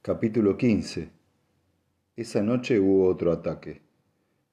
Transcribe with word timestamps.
Capítulo 0.00 0.56
15 0.56 1.10
Esa 2.14 2.40
noche 2.40 2.78
hubo 2.78 3.06
otro 3.08 3.32
ataque. 3.32 3.82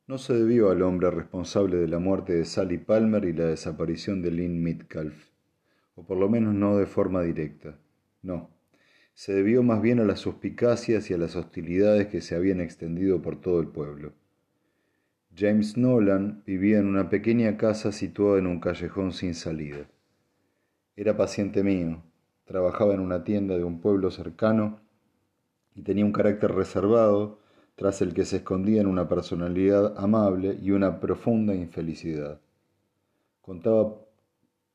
No 0.07 0.17
se 0.17 0.33
debió 0.33 0.71
al 0.71 0.81
hombre 0.81 1.11
responsable 1.11 1.77
de 1.77 1.87
la 1.87 1.99
muerte 1.99 2.33
de 2.33 2.45
Sally 2.45 2.79
Palmer 2.79 3.23
y 3.25 3.31
la 3.31 3.45
desaparición 3.45 4.23
de 4.23 4.31
Lynn 4.31 4.61
Metcalf, 4.61 5.29
o 5.93 6.03
por 6.03 6.17
lo 6.17 6.27
menos 6.29 6.55
no 6.55 6.75
de 6.77 6.87
forma 6.87 7.21
directa. 7.21 7.77
No, 8.23 8.49
se 9.13 9.35
debió 9.35 9.61
más 9.61 9.83
bien 9.83 9.99
a 9.99 10.03
las 10.03 10.19
suspicacias 10.19 11.11
y 11.11 11.13
a 11.13 11.19
las 11.19 11.35
hostilidades 11.35 12.07
que 12.07 12.21
se 12.21 12.35
habían 12.35 12.59
extendido 12.59 13.21
por 13.21 13.39
todo 13.39 13.59
el 13.59 13.67
pueblo. 13.67 14.13
James 15.37 15.77
Nolan 15.77 16.41
vivía 16.45 16.79
en 16.79 16.87
una 16.87 17.09
pequeña 17.11 17.55
casa 17.55 17.91
situada 17.91 18.39
en 18.39 18.47
un 18.47 18.59
callejón 18.59 19.13
sin 19.13 19.35
salida. 19.35 19.87
Era 20.95 21.15
paciente 21.15 21.63
mío, 21.63 22.03
trabajaba 22.45 22.95
en 22.95 22.99
una 22.99 23.23
tienda 23.23 23.55
de 23.55 23.63
un 23.63 23.79
pueblo 23.79 24.09
cercano 24.09 24.84
y 25.75 25.81
tenía 25.81 26.05
un 26.05 26.13
carácter 26.13 26.53
reservado, 26.53 27.39
tras 27.75 28.01
el 28.01 28.13
que 28.13 28.23
se 28.23 28.37
escondía 28.37 28.81
en 28.81 28.87
una 28.87 29.09
personalidad 29.09 29.95
amable 29.97 30.57
y 30.61 30.71
una 30.71 31.01
profunda 31.01 31.53
infelicidad. 31.53 32.39
Contaba 33.41 33.95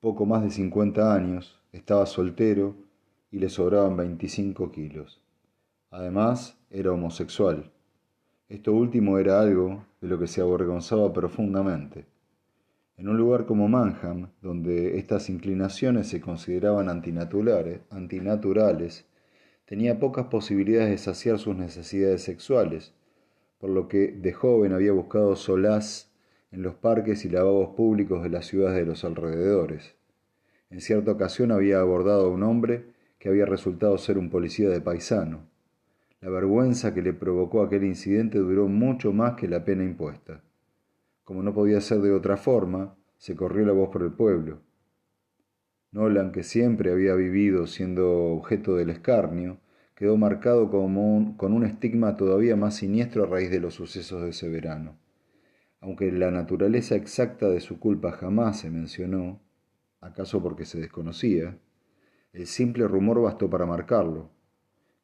poco 0.01 0.27
más 0.27 0.43
de 0.43 0.51
50 0.51 1.15
años, 1.15 1.59
estaba 1.73 2.05
soltero 2.05 2.75
y 3.31 3.39
le 3.39 3.49
sobraban 3.49 3.97
25 3.97 4.71
kilos. 4.71 5.23
Además, 5.91 6.59
era 6.71 6.93
homosexual. 6.93 7.71
Esto 8.49 8.73
último 8.73 9.19
era 9.19 9.41
algo 9.41 9.85
de 10.01 10.09
lo 10.09 10.19
que 10.19 10.27
se 10.27 10.43
avergonzaba 10.43 11.13
profundamente. 11.13 12.05
En 12.97 13.09
un 13.09 13.17
lugar 13.17 13.47
como 13.47 13.67
Manham, 13.67 14.29
donde 14.43 14.99
estas 14.99 15.31
inclinaciones 15.31 16.09
se 16.09 16.21
consideraban 16.21 16.91
antinaturales 16.91 19.07
tenía 19.71 20.01
pocas 20.01 20.27
posibilidades 20.27 20.91
de 20.91 20.99
saciar 20.99 21.39
sus 21.39 21.55
necesidades 21.55 22.25
sexuales, 22.25 22.93
por 23.61 23.71
lo 23.71 23.87
que 23.87 24.09
de 24.09 24.33
joven 24.33 24.73
había 24.73 24.91
buscado 24.91 25.37
solaz 25.37 26.11
en 26.51 26.63
los 26.63 26.75
parques 26.75 27.25
y 27.25 27.29
lavabos 27.29 27.77
públicos 27.77 28.25
de 28.25 28.31
las 28.31 28.47
ciudades 28.47 28.79
de 28.79 28.85
los 28.85 29.05
alrededores. 29.05 29.95
En 30.71 30.81
cierta 30.81 31.13
ocasión 31.13 31.53
había 31.53 31.79
abordado 31.79 32.27
a 32.27 32.31
un 32.31 32.43
hombre 32.43 32.87
que 33.21 33.29
había 33.29 33.47
resultado 33.47 33.97
ser 33.97 34.19
un 34.19 34.29
policía 34.29 34.69
de 34.69 34.81
paisano. 34.81 35.47
La 36.21 36.31
vergüenza 36.31 36.93
que 36.93 37.03
le 37.03 37.13
provocó 37.13 37.63
aquel 37.63 37.85
incidente 37.85 38.39
duró 38.39 38.67
mucho 38.67 39.13
más 39.13 39.35
que 39.35 39.47
la 39.47 39.65
pena 39.65 39.85
impuesta. 39.85 40.43
Como 41.23 41.45
no 41.45 41.55
podía 41.55 41.81
ser 41.81 42.01
de 42.01 42.11
otra 42.11 42.37
forma, 42.37 42.97
se 43.19 43.37
corrió 43.37 43.65
la 43.65 43.73
voz 43.73 43.91
por 43.91 44.03
el 44.03 44.11
pueblo. 44.11 44.59
Nolan, 45.93 46.31
que 46.31 46.45
siempre 46.45 46.93
había 46.93 47.17
vivido 47.17 47.67
siendo 47.67 48.27
objeto 48.27 48.77
del 48.77 48.91
escarnio, 48.91 49.59
quedó 49.97 50.17
marcado 50.17 50.71
como 50.71 51.37
con 51.37 51.53
un 51.53 51.65
estigma 51.65 52.17
todavía 52.17 52.55
más 52.55 52.77
siniestro 52.77 53.25
a 53.25 53.27
raíz 53.27 53.51
de 53.51 53.59
los 53.59 53.75
sucesos 53.75 54.23
de 54.23 54.31
ese 54.31 54.49
verano. 54.49 54.97
Aunque 55.81 56.13
la 56.13 56.31
naturaleza 56.31 56.95
exacta 56.95 57.49
de 57.49 57.59
su 57.59 57.81
culpa 57.81 58.13
jamás 58.13 58.61
se 58.61 58.71
mencionó, 58.71 59.41
acaso 60.01 60.41
porque 60.41 60.65
se 60.65 60.79
desconocía, 60.79 61.59
el 62.33 62.47
simple 62.47 62.87
rumor 62.87 63.21
bastó 63.21 63.51
para 63.51 63.67
marcarlo. 63.67 64.31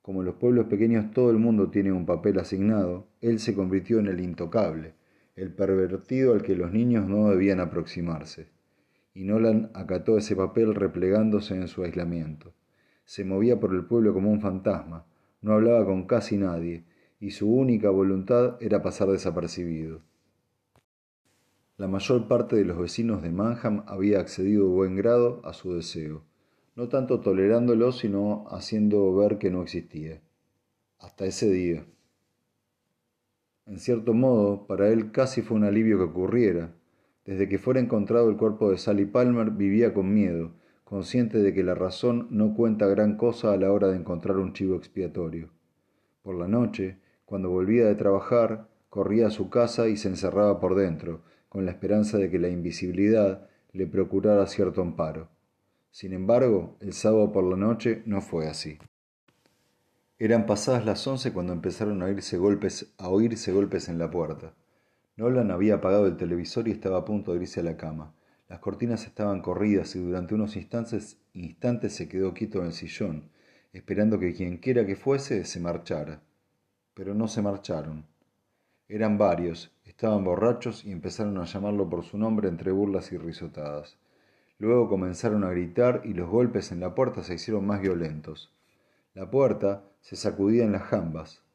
Como 0.02 0.20
en 0.20 0.26
los 0.26 0.36
pueblos 0.36 0.66
pequeños 0.66 1.10
todo 1.10 1.30
el 1.30 1.38
mundo 1.38 1.68
tiene 1.68 1.90
un 1.90 2.06
papel 2.06 2.38
asignado, 2.38 3.08
él 3.20 3.40
se 3.40 3.54
convirtió 3.54 3.98
en 3.98 4.06
el 4.06 4.20
intocable, 4.20 4.94
el 5.34 5.52
pervertido 5.52 6.32
al 6.32 6.42
que 6.42 6.54
los 6.54 6.70
niños 6.70 7.08
no 7.08 7.28
debían 7.28 7.58
aproximarse 7.58 8.55
y 9.16 9.24
Nolan 9.24 9.70
acató 9.72 10.18
ese 10.18 10.36
papel 10.36 10.74
replegándose 10.74 11.54
en 11.54 11.68
su 11.68 11.82
aislamiento. 11.82 12.52
Se 13.06 13.24
movía 13.24 13.58
por 13.58 13.72
el 13.72 13.86
pueblo 13.86 14.12
como 14.12 14.30
un 14.30 14.42
fantasma, 14.42 15.06
no 15.40 15.54
hablaba 15.54 15.86
con 15.86 16.06
casi 16.06 16.36
nadie, 16.36 16.84
y 17.18 17.30
su 17.30 17.50
única 17.50 17.88
voluntad 17.88 18.58
era 18.60 18.82
pasar 18.82 19.08
desapercibido. 19.08 20.02
La 21.78 21.88
mayor 21.88 22.28
parte 22.28 22.56
de 22.56 22.66
los 22.66 22.78
vecinos 22.78 23.22
de 23.22 23.30
Manham 23.30 23.84
había 23.86 24.20
accedido 24.20 24.68
buen 24.68 24.96
grado 24.96 25.40
a 25.46 25.54
su 25.54 25.72
deseo, 25.72 26.22
no 26.74 26.90
tanto 26.90 27.20
tolerándolo, 27.20 27.92
sino 27.92 28.44
haciendo 28.50 29.14
ver 29.16 29.38
que 29.38 29.50
no 29.50 29.62
existía. 29.62 30.20
Hasta 30.98 31.24
ese 31.24 31.50
día. 31.50 31.86
En 33.64 33.78
cierto 33.78 34.12
modo, 34.12 34.66
para 34.66 34.90
él 34.90 35.10
casi 35.10 35.40
fue 35.40 35.56
un 35.56 35.64
alivio 35.64 35.96
que 35.96 36.04
ocurriera, 36.04 36.74
desde 37.26 37.48
que 37.48 37.58
fuera 37.58 37.80
encontrado 37.80 38.30
el 38.30 38.36
cuerpo 38.36 38.70
de 38.70 38.78
Sally 38.78 39.04
Palmer 39.04 39.50
vivía 39.50 39.92
con 39.92 40.14
miedo, 40.14 40.52
consciente 40.84 41.38
de 41.38 41.52
que 41.52 41.64
la 41.64 41.74
razón 41.74 42.28
no 42.30 42.54
cuenta 42.54 42.86
gran 42.86 43.16
cosa 43.16 43.52
a 43.52 43.56
la 43.56 43.72
hora 43.72 43.88
de 43.88 43.96
encontrar 43.96 44.36
un 44.36 44.52
chivo 44.52 44.76
expiatorio. 44.76 45.50
Por 46.22 46.36
la 46.36 46.46
noche, 46.46 46.98
cuando 47.24 47.50
volvía 47.50 47.86
de 47.86 47.96
trabajar, 47.96 48.68
corría 48.88 49.26
a 49.26 49.30
su 49.30 49.50
casa 49.50 49.88
y 49.88 49.96
se 49.96 50.08
encerraba 50.08 50.60
por 50.60 50.76
dentro, 50.76 51.22
con 51.48 51.64
la 51.64 51.72
esperanza 51.72 52.16
de 52.18 52.30
que 52.30 52.38
la 52.38 52.48
invisibilidad 52.48 53.48
le 53.72 53.86
procurara 53.88 54.46
cierto 54.46 54.80
amparo. 54.80 55.28
Sin 55.90 56.12
embargo, 56.12 56.76
el 56.80 56.92
sábado 56.92 57.32
por 57.32 57.42
la 57.42 57.56
noche 57.56 58.02
no 58.06 58.20
fue 58.20 58.46
así. 58.46 58.78
Eran 60.18 60.46
pasadas 60.46 60.86
las 60.86 61.06
once 61.06 61.32
cuando 61.32 61.52
empezaron 61.52 62.02
a 62.02 62.06
oírse 62.06 62.38
golpes, 62.38 62.94
a 62.98 63.08
oírse 63.08 63.52
golpes 63.52 63.88
en 63.88 63.98
la 63.98 64.10
puerta. 64.10 64.54
Nolan 65.16 65.50
había 65.50 65.76
apagado 65.76 66.06
el 66.06 66.18
televisor 66.18 66.68
y 66.68 66.72
estaba 66.72 66.98
a 66.98 67.04
punto 67.06 67.32
de 67.32 67.40
irse 67.40 67.60
a 67.60 67.62
la 67.62 67.78
cama. 67.78 68.12
Las 68.48 68.58
cortinas 68.58 69.06
estaban 69.06 69.40
corridas 69.40 69.96
y 69.96 69.98
durante 69.98 70.34
unos 70.34 70.56
instantes, 70.56 71.18
se 71.88 72.08
quedó 72.08 72.34
quieto 72.34 72.60
en 72.60 72.66
el 72.66 72.72
sillón, 72.74 73.30
esperando 73.72 74.18
que 74.18 74.34
quienquiera 74.34 74.84
que 74.84 74.94
fuese 74.94 75.46
se 75.46 75.58
marchara. 75.58 76.20
Pero 76.92 77.14
no 77.14 77.28
se 77.28 77.40
marcharon. 77.40 78.04
Eran 78.88 79.16
varios, 79.16 79.72
estaban 79.84 80.22
borrachos 80.22 80.84
y 80.84 80.92
empezaron 80.92 81.38
a 81.38 81.44
llamarlo 81.44 81.88
por 81.88 82.04
su 82.04 82.18
nombre 82.18 82.48
entre 82.48 82.70
burlas 82.70 83.10
y 83.10 83.16
risotadas. 83.16 83.96
Luego 84.58 84.88
comenzaron 84.88 85.44
a 85.44 85.50
gritar 85.50 86.02
y 86.04 86.12
los 86.12 86.28
golpes 86.28 86.72
en 86.72 86.80
la 86.80 86.94
puerta 86.94 87.22
se 87.22 87.34
hicieron 87.34 87.66
más 87.66 87.80
violentos. 87.80 88.52
La 89.14 89.30
puerta 89.30 89.82
se 90.02 90.14
sacudía 90.14 90.64
en 90.64 90.72
las 90.72 90.82
jambas. 90.82 91.45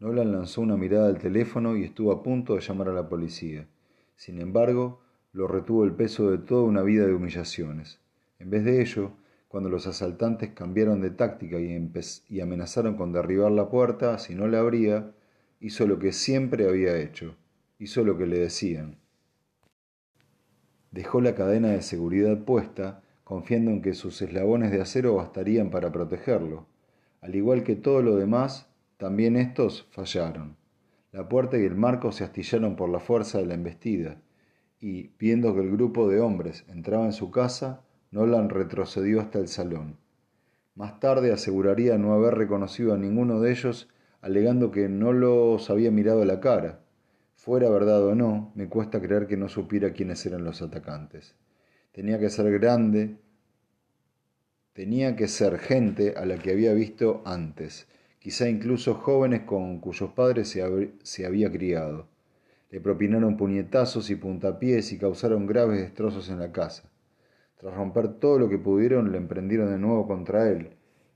Nolan 0.00 0.30
lanzó 0.30 0.60
una 0.60 0.76
mirada 0.76 1.08
al 1.08 1.18
teléfono 1.18 1.76
y 1.76 1.82
estuvo 1.82 2.12
a 2.12 2.22
punto 2.22 2.54
de 2.54 2.60
llamar 2.60 2.88
a 2.88 2.92
la 2.92 3.08
policía. 3.08 3.66
Sin 4.14 4.40
embargo, 4.40 5.00
lo 5.32 5.48
retuvo 5.48 5.84
el 5.84 5.92
peso 5.92 6.30
de 6.30 6.38
toda 6.38 6.62
una 6.62 6.82
vida 6.82 7.04
de 7.04 7.14
humillaciones. 7.14 8.00
En 8.38 8.48
vez 8.50 8.64
de 8.64 8.80
ello, 8.80 9.12
cuando 9.48 9.68
los 9.70 9.86
asaltantes 9.86 10.50
cambiaron 10.50 11.00
de 11.00 11.10
táctica 11.10 11.58
y, 11.58 12.40
amenazaron 12.40 12.96
con 12.96 13.12
derribar 13.12 13.50
la 13.50 13.70
puerta 13.70 14.18
si 14.18 14.36
no 14.36 14.46
la 14.46 14.60
abría, 14.60 15.10
hizo 15.58 15.86
lo 15.86 15.98
que 15.98 16.12
siempre 16.12 16.68
había 16.68 16.96
hecho, 16.96 17.34
hizo 17.78 18.04
lo 18.04 18.16
que 18.16 18.26
le 18.26 18.38
decían. 18.38 18.98
Dejó 20.92 21.20
la 21.20 21.34
cadena 21.34 21.68
de 21.68 21.82
seguridad 21.82 22.44
puesta, 22.44 23.02
confiando 23.24 23.72
en 23.72 23.82
que 23.82 23.94
sus 23.94 24.22
eslabones 24.22 24.70
de 24.70 24.80
acero 24.80 25.16
bastarían 25.16 25.70
para 25.70 25.90
protegerlo. 25.90 26.66
Al 27.20 27.34
igual 27.34 27.64
que 27.64 27.74
todo 27.74 28.00
lo 28.00 28.16
demás, 28.16 28.68
también 28.98 29.36
estos 29.36 29.86
fallaron. 29.90 30.56
La 31.12 31.28
puerta 31.28 31.56
y 31.56 31.64
el 31.64 31.74
marco 31.74 32.12
se 32.12 32.24
astillaron 32.24 32.76
por 32.76 32.90
la 32.90 33.00
fuerza 33.00 33.38
de 33.38 33.46
la 33.46 33.54
embestida, 33.54 34.20
y, 34.80 35.12
viendo 35.18 35.54
que 35.54 35.60
el 35.60 35.70
grupo 35.70 36.08
de 36.08 36.20
hombres 36.20 36.64
entraba 36.68 37.06
en 37.06 37.12
su 37.12 37.30
casa, 37.30 37.84
Nolan 38.10 38.50
retrocedió 38.50 39.20
hasta 39.20 39.38
el 39.38 39.48
salón. 39.48 39.96
Más 40.74 41.00
tarde 41.00 41.32
aseguraría 41.32 41.96
no 41.96 42.12
haber 42.12 42.34
reconocido 42.34 42.92
a 42.92 42.98
ninguno 42.98 43.40
de 43.40 43.52
ellos, 43.52 43.88
alegando 44.20 44.70
que 44.70 44.88
no 44.88 45.12
los 45.12 45.70
había 45.70 45.90
mirado 45.90 46.22
a 46.22 46.26
la 46.26 46.40
cara. 46.40 46.80
Fuera 47.34 47.70
verdad 47.70 48.04
o 48.04 48.14
no, 48.14 48.52
me 48.54 48.68
cuesta 48.68 49.00
creer 49.00 49.26
que 49.26 49.36
no 49.36 49.48
supiera 49.48 49.92
quiénes 49.92 50.26
eran 50.26 50.44
los 50.44 50.60
atacantes. 50.60 51.36
Tenía 51.92 52.18
que 52.18 52.30
ser 52.30 52.50
grande, 52.52 53.16
tenía 54.72 55.16
que 55.16 55.28
ser 55.28 55.58
gente 55.58 56.14
a 56.16 56.26
la 56.26 56.36
que 56.36 56.50
había 56.50 56.72
visto 56.72 57.22
antes, 57.24 57.88
quizá 58.28 58.46
incluso 58.46 58.92
jóvenes 58.92 59.44
con 59.44 59.80
cuyos 59.80 60.10
padres 60.10 60.54
se, 61.02 61.24
había 61.24 61.50
criado. 61.50 62.08
Le 62.70 62.78
propinaron 62.78 63.38
puñetazos 63.38 64.10
y 64.10 64.16
puntapiés 64.16 64.92
y 64.92 64.98
causaron 64.98 65.46
graves 65.46 65.80
destrozos 65.80 66.28
en 66.28 66.38
la 66.38 66.52
casa. 66.52 66.90
Tras 67.56 67.74
romper 67.74 68.20
todo 68.20 68.38
lo 68.38 68.50
que 68.50 68.58
pudieron, 68.58 69.12
le 69.12 69.16
emprendieron 69.16 69.70
de 69.70 69.78
nuevo 69.78 70.06
contra 70.06 70.50
él, 70.50 70.72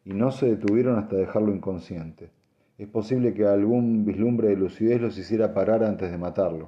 y 0.06 0.14
no 0.14 0.31
se 0.31 0.47
detuvieron 0.47 0.99
hasta 0.99 1.17
dejarlo 1.17 1.55
inconsciente. 1.55 2.31
Es 2.79 2.88
posible 2.88 3.35
que 3.35 3.44
algún 3.44 4.06
vislumbre 4.06 4.49
de 4.49 4.56
lucidez 4.56 4.99
los 4.99 5.19
hiciera 5.19 5.53
parar 5.53 5.85
antes 5.85 6.11
de 6.11 6.17
matarlo, 6.17 6.65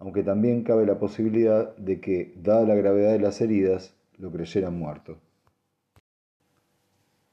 aunque 0.00 0.24
también 0.24 0.64
cabe 0.64 0.84
la 0.84 0.98
posibilidad 0.98 1.76
de 1.76 2.00
que, 2.00 2.34
dada 2.42 2.66
la 2.66 2.74
gravedad 2.74 3.12
de 3.12 3.20
las 3.20 3.40
heridas, 3.40 3.94
lo 4.18 4.32
creyeran 4.32 4.76
muerto. 4.76 5.20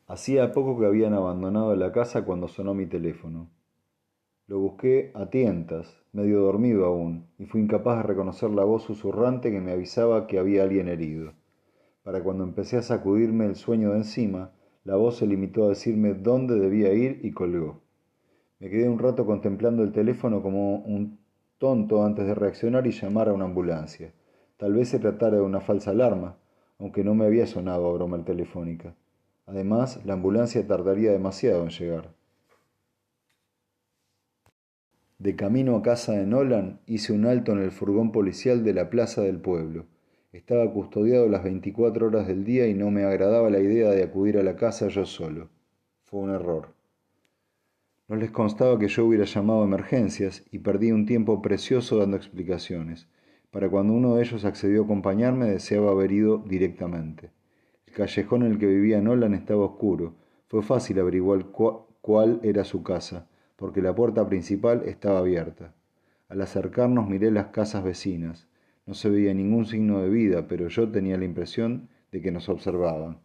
Hacía 0.09 0.53
poco 0.53 0.79
que 0.79 0.85
habían 0.85 1.13
abandonado 1.13 1.75
la 1.75 1.91
casa 1.91 2.23
cuando 2.23 2.47
sonó 2.47 2.73
mi 2.73 2.85
teléfono. 2.85 3.49
Lo 4.47 4.57
busqué 4.57 5.11
a 5.13 5.29
tientas, 5.29 6.01
medio 6.13 6.39
dormido 6.39 6.85
aún, 6.85 7.27
y 7.37 7.45
fui 7.45 7.59
incapaz 7.59 7.97
de 7.97 8.03
reconocer 8.03 8.49
la 8.51 8.63
voz 8.63 8.83
susurrante 8.83 9.51
que 9.51 9.59
me 9.59 9.73
avisaba 9.73 10.25
que 10.25 10.39
había 10.39 10.63
alguien 10.63 10.87
herido. 10.87 11.33
Para 12.03 12.23
cuando 12.23 12.45
empecé 12.45 12.77
a 12.77 12.83
sacudirme 12.83 13.47
el 13.47 13.55
sueño 13.55 13.91
de 13.91 13.97
encima, 13.97 14.53
La 14.85 14.95
voz 14.95 15.17
se 15.17 15.27
limitó 15.27 15.65
a 15.65 15.69
decirme 15.69 16.13
dónde 16.13 16.57
debía 16.57 16.93
ir 16.93 17.19
y 17.21 17.33
colgó. 17.33 17.81
Me 18.59 18.69
quedé 18.69 18.87
un 18.87 18.99
rato 18.99 19.25
contemplando 19.25 19.83
el 19.83 19.91
teléfono 19.91 20.41
como 20.41 20.77
un 20.77 21.19
tonto 21.57 22.05
antes 22.05 22.25
de 22.25 22.33
reaccionar 22.33 22.87
y 22.87 22.91
llamar 22.91 23.27
a 23.27 23.33
una 23.33 23.43
ambulancia. 23.43 24.13
Tal 24.55 24.73
vez 24.73 24.87
se 24.87 24.99
tratara 24.99 25.35
de 25.35 25.41
una 25.41 25.59
falsa 25.59 25.91
alarma, 25.91 26.37
aunque 26.79 27.03
no 27.03 27.15
me 27.15 27.25
había 27.25 27.47
sonado 27.47 27.89
a 27.89 27.93
broma 27.93 28.23
telefónica. 28.23 28.95
Además, 29.47 30.01
la 30.05 30.13
ambulancia 30.13 30.67
tardaría 30.67 31.11
demasiado 31.11 31.63
en 31.63 31.69
llegar. 31.69 32.13
De 35.19 35.35
camino 35.35 35.77
a 35.77 35.81
casa 35.81 36.11
de 36.11 36.27
Nolan, 36.27 36.81
hice 36.85 37.13
un 37.13 37.25
alto 37.25 37.53
en 37.53 37.59
el 37.59 37.71
furgón 37.71 38.11
policial 38.11 38.63
de 38.63 38.73
la 38.73 38.89
plaza 38.89 39.21
del 39.21 39.39
pueblo. 39.39 39.85
Estaba 40.33 40.71
custodiado 40.71 41.29
las 41.29 41.43
24 41.43 42.07
horas 42.07 42.27
del 42.27 42.43
día 42.43 42.67
y 42.67 42.73
no 42.73 42.91
me 42.91 43.05
agradaba 43.05 43.49
la 43.49 43.59
idea 43.59 43.89
de 43.89 44.03
acudir 44.03 44.37
a 44.37 44.43
la 44.43 44.57
casa 44.57 44.89
yo 44.89 45.05
solo. 45.05 45.49
Fue 46.03 46.19
un 46.19 46.29
error. 46.29 46.75
No 48.09 48.17
les 48.17 48.31
constaba 48.31 48.77
que 48.77 48.89
yo 48.89 49.05
hubiera 49.05 49.25
llamado 49.25 49.61
a 49.61 49.65
emergencias 49.65 50.45
y 50.51 50.59
perdí 50.59 50.91
un 50.91 51.05
tiempo 51.05 51.41
precioso 51.41 51.97
dando 51.97 52.17
explicaciones. 52.17 53.07
Para 53.49 53.69
cuando 53.69 53.93
uno 53.93 54.15
de 54.15 54.23
ellos 54.23 54.43
accedió 54.43 54.81
a 54.81 54.85
acompañarme 54.85 55.47
deseaba 55.47 55.91
haber 55.91 56.11
ido 56.11 56.37
directamente. 56.37 57.31
Callejón 57.97 58.43
en 58.43 58.51
el 58.51 58.59
que 58.59 58.67
vivía 58.67 59.01
Nolan 59.01 59.33
estaba 59.33 59.65
oscuro. 59.65 60.13
Fue 60.45 60.61
fácil 60.61 60.99
averiguar 60.99 61.47
cuál 61.47 62.39
era 62.43 62.63
su 62.63 62.83
casa, 62.83 63.27
porque 63.55 63.81
la 63.81 63.95
puerta 63.95 64.29
principal 64.29 64.83
estaba 64.85 65.17
abierta. 65.17 65.73
Al 66.29 66.39
acercarnos 66.41 67.09
miré 67.09 67.31
las 67.31 67.47
casas 67.47 67.83
vecinas. 67.83 68.47
No 68.85 68.93
se 68.93 69.09
veía 69.09 69.33
ningún 69.33 69.65
signo 69.65 69.99
de 69.99 70.09
vida, 70.09 70.47
pero 70.47 70.67
yo 70.67 70.87
tenía 70.91 71.17
la 71.17 71.25
impresión 71.25 71.89
de 72.11 72.21
que 72.21 72.31
nos 72.31 72.49
observaban. 72.49 73.17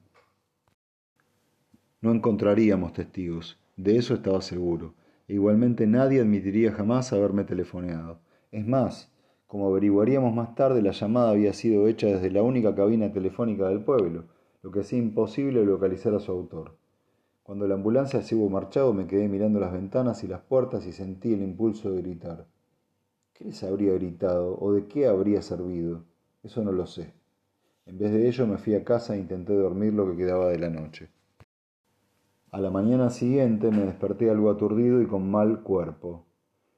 No 2.00 2.10
encontraríamos 2.10 2.94
testigos, 2.94 3.60
de 3.76 3.98
eso 3.98 4.14
estaba 4.14 4.40
seguro. 4.40 4.94
E 5.28 5.34
igualmente 5.34 5.86
nadie 5.86 6.22
admitiría 6.22 6.72
jamás 6.72 7.12
haberme 7.12 7.44
telefoneado. 7.44 8.20
Es 8.50 8.66
más, 8.66 9.12
como 9.46 9.68
averiguaríamos 9.68 10.34
más 10.34 10.54
tarde, 10.54 10.80
la 10.80 10.92
llamada 10.92 11.28
había 11.28 11.52
sido 11.52 11.88
hecha 11.88 12.06
desde 12.06 12.30
la 12.30 12.42
única 12.42 12.74
cabina 12.74 13.12
telefónica 13.12 13.68
del 13.68 13.84
pueblo, 13.84 14.24
lo 14.62 14.70
que 14.70 14.80
hacía 14.80 14.98
imposible 14.98 15.64
localizar 15.64 16.14
a 16.14 16.20
su 16.20 16.30
autor. 16.30 16.76
Cuando 17.42 17.66
la 17.66 17.74
ambulancia 17.74 18.22
se 18.22 18.36
hubo 18.36 18.48
marchado, 18.48 18.94
me 18.94 19.06
quedé 19.08 19.28
mirando 19.28 19.58
las 19.58 19.72
ventanas 19.72 20.22
y 20.22 20.28
las 20.28 20.40
puertas 20.40 20.86
y 20.86 20.92
sentí 20.92 21.34
el 21.34 21.42
impulso 21.42 21.90
de 21.90 22.00
gritar. 22.00 22.46
¿Qué 23.32 23.44
les 23.44 23.62
habría 23.64 23.94
gritado 23.94 24.56
o 24.60 24.72
de 24.72 24.86
qué 24.86 25.08
habría 25.08 25.42
servido? 25.42 26.04
Eso 26.44 26.62
no 26.62 26.70
lo 26.70 26.86
sé. 26.86 27.12
En 27.86 27.98
vez 27.98 28.12
de 28.12 28.28
ello 28.28 28.46
me 28.46 28.58
fui 28.58 28.74
a 28.74 28.84
casa 28.84 29.16
e 29.16 29.18
intenté 29.18 29.54
dormir 29.54 29.92
lo 29.92 30.08
que 30.08 30.16
quedaba 30.16 30.48
de 30.48 30.58
la 30.58 30.70
noche. 30.70 31.10
A 32.52 32.60
la 32.60 32.70
mañana 32.70 33.10
siguiente 33.10 33.70
me 33.70 33.84
desperté 33.86 34.30
algo 34.30 34.50
aturdido 34.50 35.02
y 35.02 35.06
con 35.06 35.28
mal 35.28 35.62
cuerpo. 35.62 36.26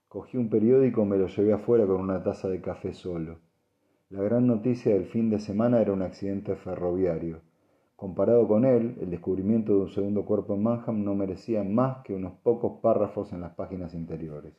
Cogí 0.08 0.38
un 0.38 0.48
periódico 0.48 1.02
y 1.02 1.06
me 1.06 1.18
lo 1.18 1.26
llevé 1.26 1.52
afuera 1.52 1.86
con 1.86 2.00
una 2.00 2.22
taza 2.22 2.48
de 2.48 2.62
café 2.62 2.94
solo. 2.94 3.40
La 4.08 4.22
gran 4.22 4.46
noticia 4.46 4.94
del 4.94 5.04
fin 5.04 5.28
de 5.28 5.40
semana 5.40 5.82
era 5.82 5.92
un 5.92 6.02
accidente 6.02 6.56
ferroviario. 6.56 7.40
Comparado 8.04 8.46
con 8.46 8.66
él, 8.66 8.98
el 9.00 9.08
descubrimiento 9.08 9.72
de 9.72 9.78
un 9.78 9.88
segundo 9.88 10.26
cuerpo 10.26 10.52
en 10.52 10.62
Manham 10.62 11.04
no 11.04 11.14
merecía 11.14 11.64
más 11.64 12.04
que 12.04 12.12
unos 12.12 12.34
pocos 12.42 12.82
párrafos 12.82 13.32
en 13.32 13.40
las 13.40 13.54
páginas 13.54 13.94
interiores. 13.94 14.52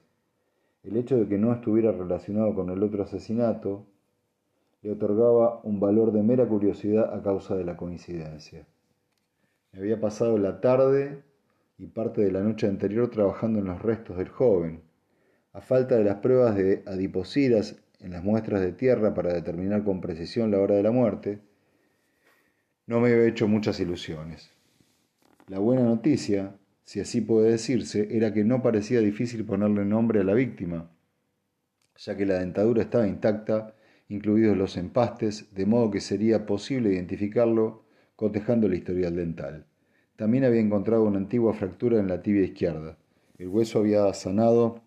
El 0.81 0.97
hecho 0.97 1.15
de 1.15 1.27
que 1.27 1.37
no 1.37 1.53
estuviera 1.53 1.91
relacionado 1.91 2.55
con 2.55 2.71
el 2.71 2.81
otro 2.81 3.03
asesinato 3.03 3.85
le 4.81 4.93
otorgaba 4.93 5.59
un 5.61 5.79
valor 5.79 6.11
de 6.11 6.23
mera 6.23 6.47
curiosidad 6.47 7.13
a 7.13 7.21
causa 7.21 7.55
de 7.55 7.65
la 7.65 7.77
coincidencia. 7.77 8.65
Me 9.73 9.79
había 9.81 10.01
pasado 10.01 10.39
la 10.39 10.59
tarde 10.59 11.21
y 11.77 11.85
parte 11.85 12.21
de 12.23 12.31
la 12.31 12.41
noche 12.41 12.65
anterior 12.65 13.11
trabajando 13.11 13.59
en 13.59 13.65
los 13.65 13.79
restos 13.79 14.17
del 14.17 14.29
joven. 14.29 14.81
A 15.53 15.61
falta 15.61 15.97
de 15.97 16.03
las 16.03 16.15
pruebas 16.15 16.55
de 16.55 16.81
adiposiras 16.87 17.79
en 17.99 18.09
las 18.09 18.23
muestras 18.23 18.61
de 18.61 18.71
tierra 18.71 19.13
para 19.13 19.31
determinar 19.31 19.83
con 19.83 20.01
precisión 20.01 20.49
la 20.49 20.59
hora 20.59 20.73
de 20.73 20.81
la 20.81 20.91
muerte, 20.91 21.41
no 22.87 22.99
me 22.99 23.11
había 23.11 23.27
hecho 23.27 23.47
muchas 23.47 23.79
ilusiones. 23.79 24.51
La 25.47 25.59
buena 25.59 25.83
noticia 25.83 26.55
si 26.85 26.99
así 26.99 27.19
puede 27.19 27.49
decirse, 27.49 28.07
era 28.11 28.31
que 28.31 28.43
no 28.43 28.61
parecía 28.61 28.99
difícil 28.99 29.43
ponerle 29.43 29.83
nombre 29.85 30.21
a 30.21 30.23
la 30.23 30.35
víctima, 30.35 30.91
ya 31.97 32.15
que 32.15 32.27
la 32.27 32.39
dentadura 32.39 32.83
estaba 32.83 33.07
intacta, 33.07 33.73
incluidos 34.07 34.55
los 34.55 34.77
empastes, 34.77 35.51
de 35.55 35.65
modo 35.65 35.89
que 35.89 35.99
sería 35.99 36.45
posible 36.45 36.93
identificarlo 36.93 37.85
cotejando 38.15 38.67
el 38.67 38.75
historial 38.75 39.15
dental. 39.15 39.65
También 40.15 40.43
había 40.43 40.61
encontrado 40.61 41.03
una 41.05 41.17
antigua 41.17 41.55
fractura 41.55 41.99
en 41.99 42.07
la 42.07 42.21
tibia 42.21 42.43
izquierda. 42.43 42.97
El 43.39 43.47
hueso 43.47 43.79
había 43.79 44.13
sanado 44.13 44.83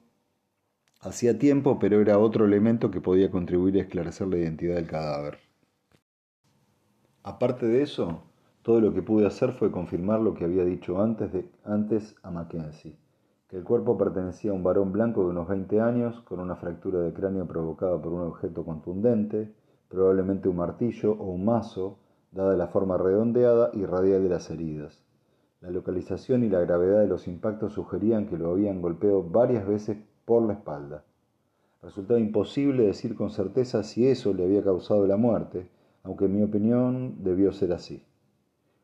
hacía 1.00 1.36
tiempo, 1.36 1.80
pero 1.80 2.00
era 2.00 2.18
otro 2.18 2.44
elemento 2.44 2.92
que 2.92 3.00
podía 3.00 3.28
contribuir 3.28 3.76
a 3.76 3.82
esclarecer 3.82 4.28
la 4.28 4.38
identidad 4.38 4.76
del 4.76 4.86
cadáver. 4.86 5.47
Aparte 7.28 7.66
de 7.66 7.82
eso, 7.82 8.22
todo 8.62 8.80
lo 8.80 8.94
que 8.94 9.02
pude 9.02 9.26
hacer 9.26 9.52
fue 9.52 9.70
confirmar 9.70 10.18
lo 10.18 10.32
que 10.32 10.46
había 10.46 10.64
dicho 10.64 11.02
antes, 11.02 11.30
de, 11.30 11.46
antes 11.62 12.16
a 12.22 12.30
Mackenzie, 12.30 12.96
que 13.48 13.58
el 13.58 13.64
cuerpo 13.64 13.98
pertenecía 13.98 14.50
a 14.50 14.54
un 14.54 14.62
varón 14.62 14.92
blanco 14.92 15.20
de 15.24 15.28
unos 15.28 15.46
20 15.46 15.78
años, 15.78 16.22
con 16.22 16.40
una 16.40 16.56
fractura 16.56 17.00
de 17.00 17.12
cráneo 17.12 17.46
provocada 17.46 18.00
por 18.00 18.14
un 18.14 18.22
objeto 18.22 18.64
contundente, 18.64 19.52
probablemente 19.90 20.48
un 20.48 20.56
martillo 20.56 21.12
o 21.12 21.26
un 21.26 21.44
mazo, 21.44 21.98
dada 22.32 22.56
la 22.56 22.68
forma 22.68 22.96
redondeada 22.96 23.72
y 23.74 23.84
radial 23.84 24.22
de 24.22 24.30
las 24.30 24.48
heridas. 24.48 25.02
La 25.60 25.68
localización 25.68 26.44
y 26.44 26.48
la 26.48 26.60
gravedad 26.60 27.00
de 27.00 27.08
los 27.08 27.28
impactos 27.28 27.74
sugerían 27.74 28.26
que 28.26 28.38
lo 28.38 28.52
habían 28.52 28.80
golpeado 28.80 29.22
varias 29.22 29.66
veces 29.66 29.98
por 30.24 30.46
la 30.46 30.54
espalda. 30.54 31.04
Resultaba 31.82 32.20
imposible 32.20 32.86
decir 32.86 33.14
con 33.14 33.28
certeza 33.28 33.82
si 33.82 34.08
eso 34.08 34.32
le 34.32 34.44
había 34.44 34.64
causado 34.64 35.06
la 35.06 35.18
muerte, 35.18 35.68
aunque 36.02 36.26
en 36.26 36.36
mi 36.36 36.42
opinión 36.42 37.22
debió 37.22 37.52
ser 37.52 37.72
así. 37.72 38.02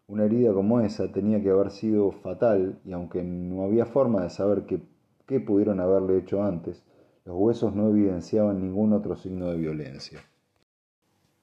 Una 0.06 0.24
herida 0.24 0.52
como 0.52 0.80
esa 0.80 1.10
tenía 1.12 1.42
que 1.42 1.48
haber 1.48 1.70
sido 1.70 2.12
fatal 2.12 2.78
y 2.84 2.92
aunque 2.92 3.22
no 3.22 3.62
había 3.62 3.86
forma 3.86 4.22
de 4.22 4.30
saber 4.30 4.64
qué, 4.66 5.40
pudieron 5.40 5.80
haberle 5.80 6.18
hecho 6.18 6.42
antes, 6.42 6.82
los 7.24 7.36
huesos 7.36 7.74
no 7.74 7.88
evidenciaban 7.88 8.60
ningún 8.60 8.92
otro 8.92 9.16
signo 9.16 9.50
de 9.50 9.56
violencia. 9.56 10.20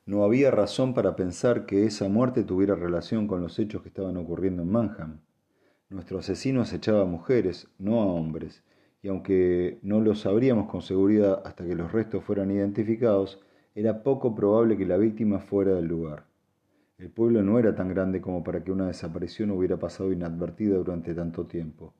No 0.05 0.23
había 0.23 0.51
razón 0.51 0.93
para 0.93 1.15
pensar 1.15 1.65
que 1.65 1.85
esa 1.85 2.07
muerte 2.07 2.43
tuviera 2.43 2.75
relación 2.75 3.27
con 3.27 3.41
los 3.41 3.57
hechos 3.57 3.81
que 3.81 3.89
estaban 3.89 4.17
ocurriendo 4.17 4.61
en 4.61 4.71
Manham. 4.71 5.21
Nuestro 5.89 6.19
asesino 6.19 6.61
acechaba 6.61 7.01
a 7.01 7.05
mujeres, 7.05 7.67
no 7.79 8.01
a 8.01 8.05
hombres, 8.05 8.63
y 9.01 9.07
aunque 9.07 9.79
no 9.81 9.99
lo 9.99 10.13
sabríamos 10.13 10.69
con 10.69 10.83
seguridad 10.83 11.41
hasta 11.45 11.65
que 11.65 11.75
los 11.75 11.91
restos 11.91 12.23
fueran 12.23 12.51
identificados, 12.51 13.39
era 13.73 14.03
poco 14.03 14.35
probable 14.35 14.77
que 14.77 14.85
la 14.85 14.97
víctima 14.97 15.39
fuera 15.39 15.73
del 15.73 15.85
lugar. 15.85 16.25
El 16.97 17.09
pueblo 17.09 17.41
no 17.41 17.57
era 17.57 17.73
tan 17.73 17.87
grande 17.87 18.21
como 18.21 18.43
para 18.43 18.63
que 18.63 18.71
una 18.71 18.87
desaparición 18.87 19.49
hubiera 19.51 19.77
pasado 19.77 20.11
inadvertida 20.11 20.77
durante 20.77 21.15
tanto 21.15 21.45
tiempo. 21.45 21.93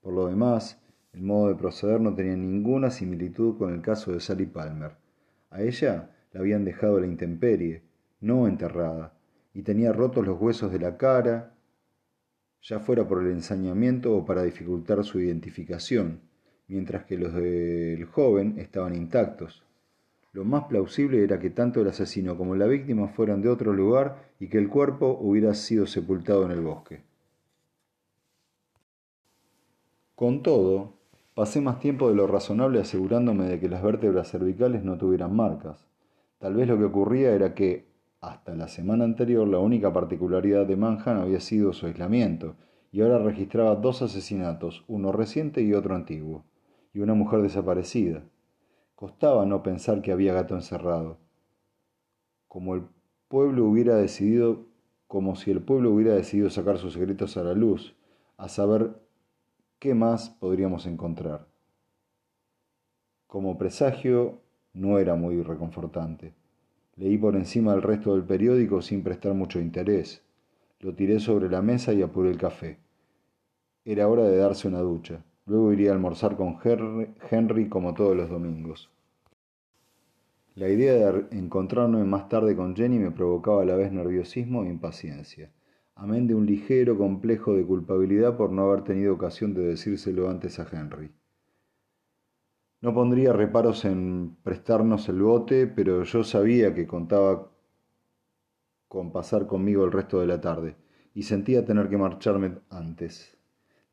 Por 0.00 0.14
lo 0.14 0.28
demás, 0.28 0.80
el 1.12 1.22
modo 1.22 1.48
de 1.48 1.56
proceder 1.56 2.00
no 2.00 2.14
tenía 2.14 2.36
ninguna 2.36 2.90
similitud 2.90 3.58
con 3.58 3.74
el 3.74 3.82
caso 3.82 4.12
de 4.12 4.20
Sally 4.20 4.46
Palmer. 4.46 4.92
A 5.50 5.62
ella 5.62 6.10
la 6.32 6.40
habían 6.40 6.64
dejado 6.64 7.00
la 7.00 7.06
intemperie, 7.06 7.82
no 8.20 8.46
enterrada, 8.46 9.14
y 9.52 9.62
tenía 9.62 9.92
rotos 9.92 10.26
los 10.26 10.40
huesos 10.40 10.70
de 10.70 10.78
la 10.78 10.96
cara, 10.96 11.54
ya 12.62 12.78
fuera 12.78 13.06
por 13.06 13.22
el 13.22 13.30
ensañamiento 13.30 14.16
o 14.16 14.24
para 14.24 14.42
dificultar 14.42 15.04
su 15.04 15.20
identificación, 15.20 16.20
mientras 16.68 17.04
que 17.04 17.18
los 17.18 17.34
del 17.34 18.04
joven 18.04 18.58
estaban 18.58 18.94
intactos. 18.94 19.65
Lo 20.36 20.44
más 20.44 20.64
plausible 20.64 21.24
era 21.24 21.38
que 21.38 21.48
tanto 21.48 21.80
el 21.80 21.88
asesino 21.88 22.36
como 22.36 22.56
la 22.56 22.66
víctima 22.66 23.08
fueran 23.08 23.40
de 23.40 23.48
otro 23.48 23.72
lugar 23.72 24.34
y 24.38 24.48
que 24.48 24.58
el 24.58 24.68
cuerpo 24.68 25.16
hubiera 25.18 25.54
sido 25.54 25.86
sepultado 25.86 26.44
en 26.44 26.50
el 26.50 26.60
bosque. 26.60 27.00
Con 30.14 30.42
todo, 30.42 30.92
pasé 31.34 31.62
más 31.62 31.80
tiempo 31.80 32.10
de 32.10 32.16
lo 32.16 32.26
razonable 32.26 32.80
asegurándome 32.80 33.46
de 33.46 33.58
que 33.58 33.70
las 33.70 33.82
vértebras 33.82 34.30
cervicales 34.30 34.84
no 34.84 34.98
tuvieran 34.98 35.34
marcas. 35.34 35.86
Tal 36.38 36.52
vez 36.52 36.68
lo 36.68 36.76
que 36.76 36.84
ocurría 36.84 37.32
era 37.32 37.54
que, 37.54 37.86
hasta 38.20 38.54
la 38.54 38.68
semana 38.68 39.04
anterior, 39.04 39.48
la 39.48 39.60
única 39.60 39.94
particularidad 39.94 40.66
de 40.66 40.76
Manhattan 40.76 41.16
había 41.16 41.40
sido 41.40 41.72
su 41.72 41.86
aislamiento, 41.86 42.56
y 42.92 43.00
ahora 43.00 43.20
registraba 43.20 43.74
dos 43.76 44.02
asesinatos, 44.02 44.84
uno 44.86 45.12
reciente 45.12 45.62
y 45.62 45.72
otro 45.72 45.94
antiguo, 45.94 46.44
y 46.92 47.00
una 47.00 47.14
mujer 47.14 47.40
desaparecida. 47.40 48.22
Costaba 48.96 49.44
no 49.44 49.62
pensar 49.62 50.00
que 50.00 50.10
había 50.10 50.32
gato 50.32 50.54
encerrado. 50.54 51.18
Como 52.48 52.74
el 52.74 52.84
pueblo 53.28 53.66
hubiera 53.66 53.94
decidido, 53.94 54.64
como 55.06 55.36
si 55.36 55.50
el 55.50 55.60
pueblo 55.60 55.90
hubiera 55.90 56.14
decidido 56.14 56.48
sacar 56.48 56.78
sus 56.78 56.94
secretos 56.94 57.36
a 57.36 57.44
la 57.44 57.52
luz, 57.52 57.94
a 58.38 58.48
saber 58.48 58.98
qué 59.78 59.94
más 59.94 60.30
podríamos 60.30 60.86
encontrar. 60.86 61.46
Como 63.26 63.58
presagio, 63.58 64.40
no 64.72 64.98
era 64.98 65.14
muy 65.14 65.42
reconfortante. 65.42 66.32
Leí 66.94 67.18
por 67.18 67.36
encima 67.36 67.74
el 67.74 67.82
resto 67.82 68.14
del 68.14 68.24
periódico 68.24 68.80
sin 68.80 69.02
prestar 69.02 69.34
mucho 69.34 69.60
interés. 69.60 70.22
Lo 70.80 70.94
tiré 70.94 71.20
sobre 71.20 71.50
la 71.50 71.60
mesa 71.60 71.92
y 71.92 72.00
apuré 72.00 72.30
el 72.30 72.38
café. 72.38 72.78
Era 73.84 74.08
hora 74.08 74.24
de 74.24 74.38
darse 74.38 74.68
una 74.68 74.80
ducha. 74.80 75.22
Luego 75.46 75.72
iría 75.72 75.90
a 75.90 75.94
almorzar 75.94 76.36
con 76.36 76.58
Henry 77.30 77.68
como 77.68 77.94
todos 77.94 78.16
los 78.16 78.28
domingos. 78.28 78.90
La 80.56 80.68
idea 80.68 81.12
de 81.12 81.38
encontrarme 81.38 82.02
más 82.04 82.28
tarde 82.28 82.56
con 82.56 82.74
Jenny 82.74 82.98
me 82.98 83.10
provocaba 83.10 83.62
a 83.62 83.64
la 83.66 83.76
vez 83.76 83.92
nerviosismo 83.92 84.64
e 84.64 84.68
impaciencia, 84.68 85.52
amén 85.94 86.26
de 86.26 86.34
un 86.34 86.46
ligero 86.46 86.96
complejo 86.98 87.54
de 87.54 87.64
culpabilidad 87.64 88.36
por 88.36 88.50
no 88.50 88.62
haber 88.62 88.82
tenido 88.82 89.14
ocasión 89.14 89.54
de 89.54 89.66
decírselo 89.66 90.28
antes 90.30 90.58
a 90.58 90.66
Henry. 90.70 91.12
No 92.80 92.94
pondría 92.94 93.32
reparos 93.32 93.84
en 93.84 94.36
prestarnos 94.42 95.08
el 95.08 95.22
bote, 95.22 95.66
pero 95.66 96.02
yo 96.04 96.24
sabía 96.24 96.74
que 96.74 96.86
contaba 96.86 97.50
con 98.88 99.12
pasar 99.12 99.46
conmigo 99.46 99.84
el 99.84 99.92
resto 99.92 100.20
de 100.20 100.26
la 100.26 100.40
tarde, 100.40 100.76
y 101.14 101.22
sentía 101.22 101.64
tener 101.64 101.88
que 101.88 101.98
marcharme 101.98 102.58
antes. 102.70 103.35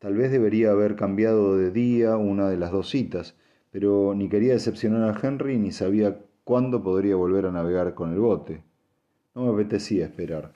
Tal 0.03 0.15
vez 0.15 0.33
debería 0.33 0.71
haber 0.71 0.97
cambiado 0.97 1.55
de 1.55 1.71
día 1.71 2.17
una 2.17 2.49
de 2.49 2.57
las 2.57 2.73
dos 2.73 2.89
citas, 2.89 3.37
pero 3.71 4.13
ni 4.13 4.27
quería 4.27 4.51
decepcionar 4.51 5.09
a 5.09 5.17
Henry 5.17 5.57
ni 5.57 5.71
sabía 5.71 6.19
cuándo 6.43 6.83
podría 6.83 7.15
volver 7.15 7.45
a 7.45 7.53
navegar 7.53 7.93
con 7.93 8.11
el 8.11 8.19
bote. 8.19 8.65
No 9.33 9.45
me 9.45 9.53
apetecía 9.53 10.03
esperar. 10.03 10.51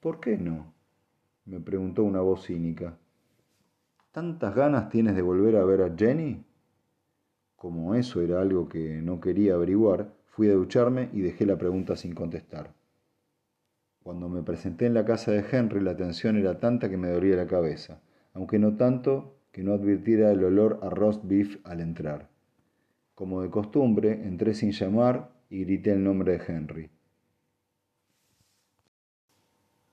¿Por 0.00 0.20
qué 0.20 0.36
no? 0.36 0.74
me 1.46 1.60
preguntó 1.60 2.04
una 2.04 2.20
voz 2.20 2.44
cínica. 2.44 2.98
¿Tantas 4.12 4.54
ganas 4.54 4.90
tienes 4.90 5.14
de 5.14 5.22
volver 5.22 5.56
a 5.56 5.64
ver 5.64 5.80
a 5.80 5.96
Jenny? 5.96 6.44
Como 7.56 7.94
eso 7.94 8.20
era 8.20 8.42
algo 8.42 8.68
que 8.68 9.00
no 9.00 9.18
quería 9.18 9.54
averiguar, 9.54 10.12
fui 10.26 10.50
a 10.50 10.52
ducharme 10.52 11.08
y 11.14 11.22
dejé 11.22 11.46
la 11.46 11.56
pregunta 11.56 11.96
sin 11.96 12.14
contestar. 12.14 12.74
Cuando 14.02 14.28
me 14.28 14.42
presenté 14.42 14.86
en 14.86 14.94
la 14.94 15.04
casa 15.04 15.30
de 15.30 15.44
Henry 15.50 15.80
la 15.80 15.96
tensión 15.96 16.36
era 16.36 16.58
tanta 16.58 16.88
que 16.88 16.96
me 16.96 17.10
dolía 17.10 17.36
la 17.36 17.46
cabeza, 17.46 18.00
aunque 18.32 18.58
no 18.58 18.76
tanto 18.76 19.36
que 19.52 19.62
no 19.62 19.74
advirtiera 19.74 20.30
el 20.32 20.42
olor 20.44 20.80
a 20.82 20.90
roast 20.90 21.22
beef 21.24 21.58
al 21.64 21.80
entrar. 21.80 22.30
Como 23.14 23.42
de 23.42 23.50
costumbre, 23.50 24.26
entré 24.26 24.54
sin 24.54 24.72
llamar 24.72 25.30
y 25.50 25.64
grité 25.64 25.92
el 25.92 26.02
nombre 26.02 26.38
de 26.38 26.44
Henry. 26.46 26.90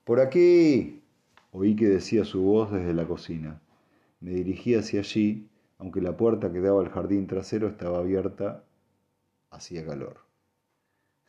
Por 0.04 0.20
aquí. 0.20 1.02
Oí 1.50 1.76
que 1.76 1.86
decía 1.86 2.24
su 2.24 2.42
voz 2.42 2.70
desde 2.70 2.94
la 2.94 3.06
cocina. 3.06 3.60
Me 4.20 4.30
dirigí 4.30 4.74
hacia 4.74 5.00
allí, 5.00 5.50
aunque 5.76 6.00
la 6.00 6.16
puerta 6.16 6.52
que 6.52 6.60
daba 6.60 6.80
al 6.80 6.88
jardín 6.88 7.26
trasero 7.26 7.68
estaba 7.68 7.98
abierta, 7.98 8.64
hacía 9.50 9.84
calor. 9.84 10.27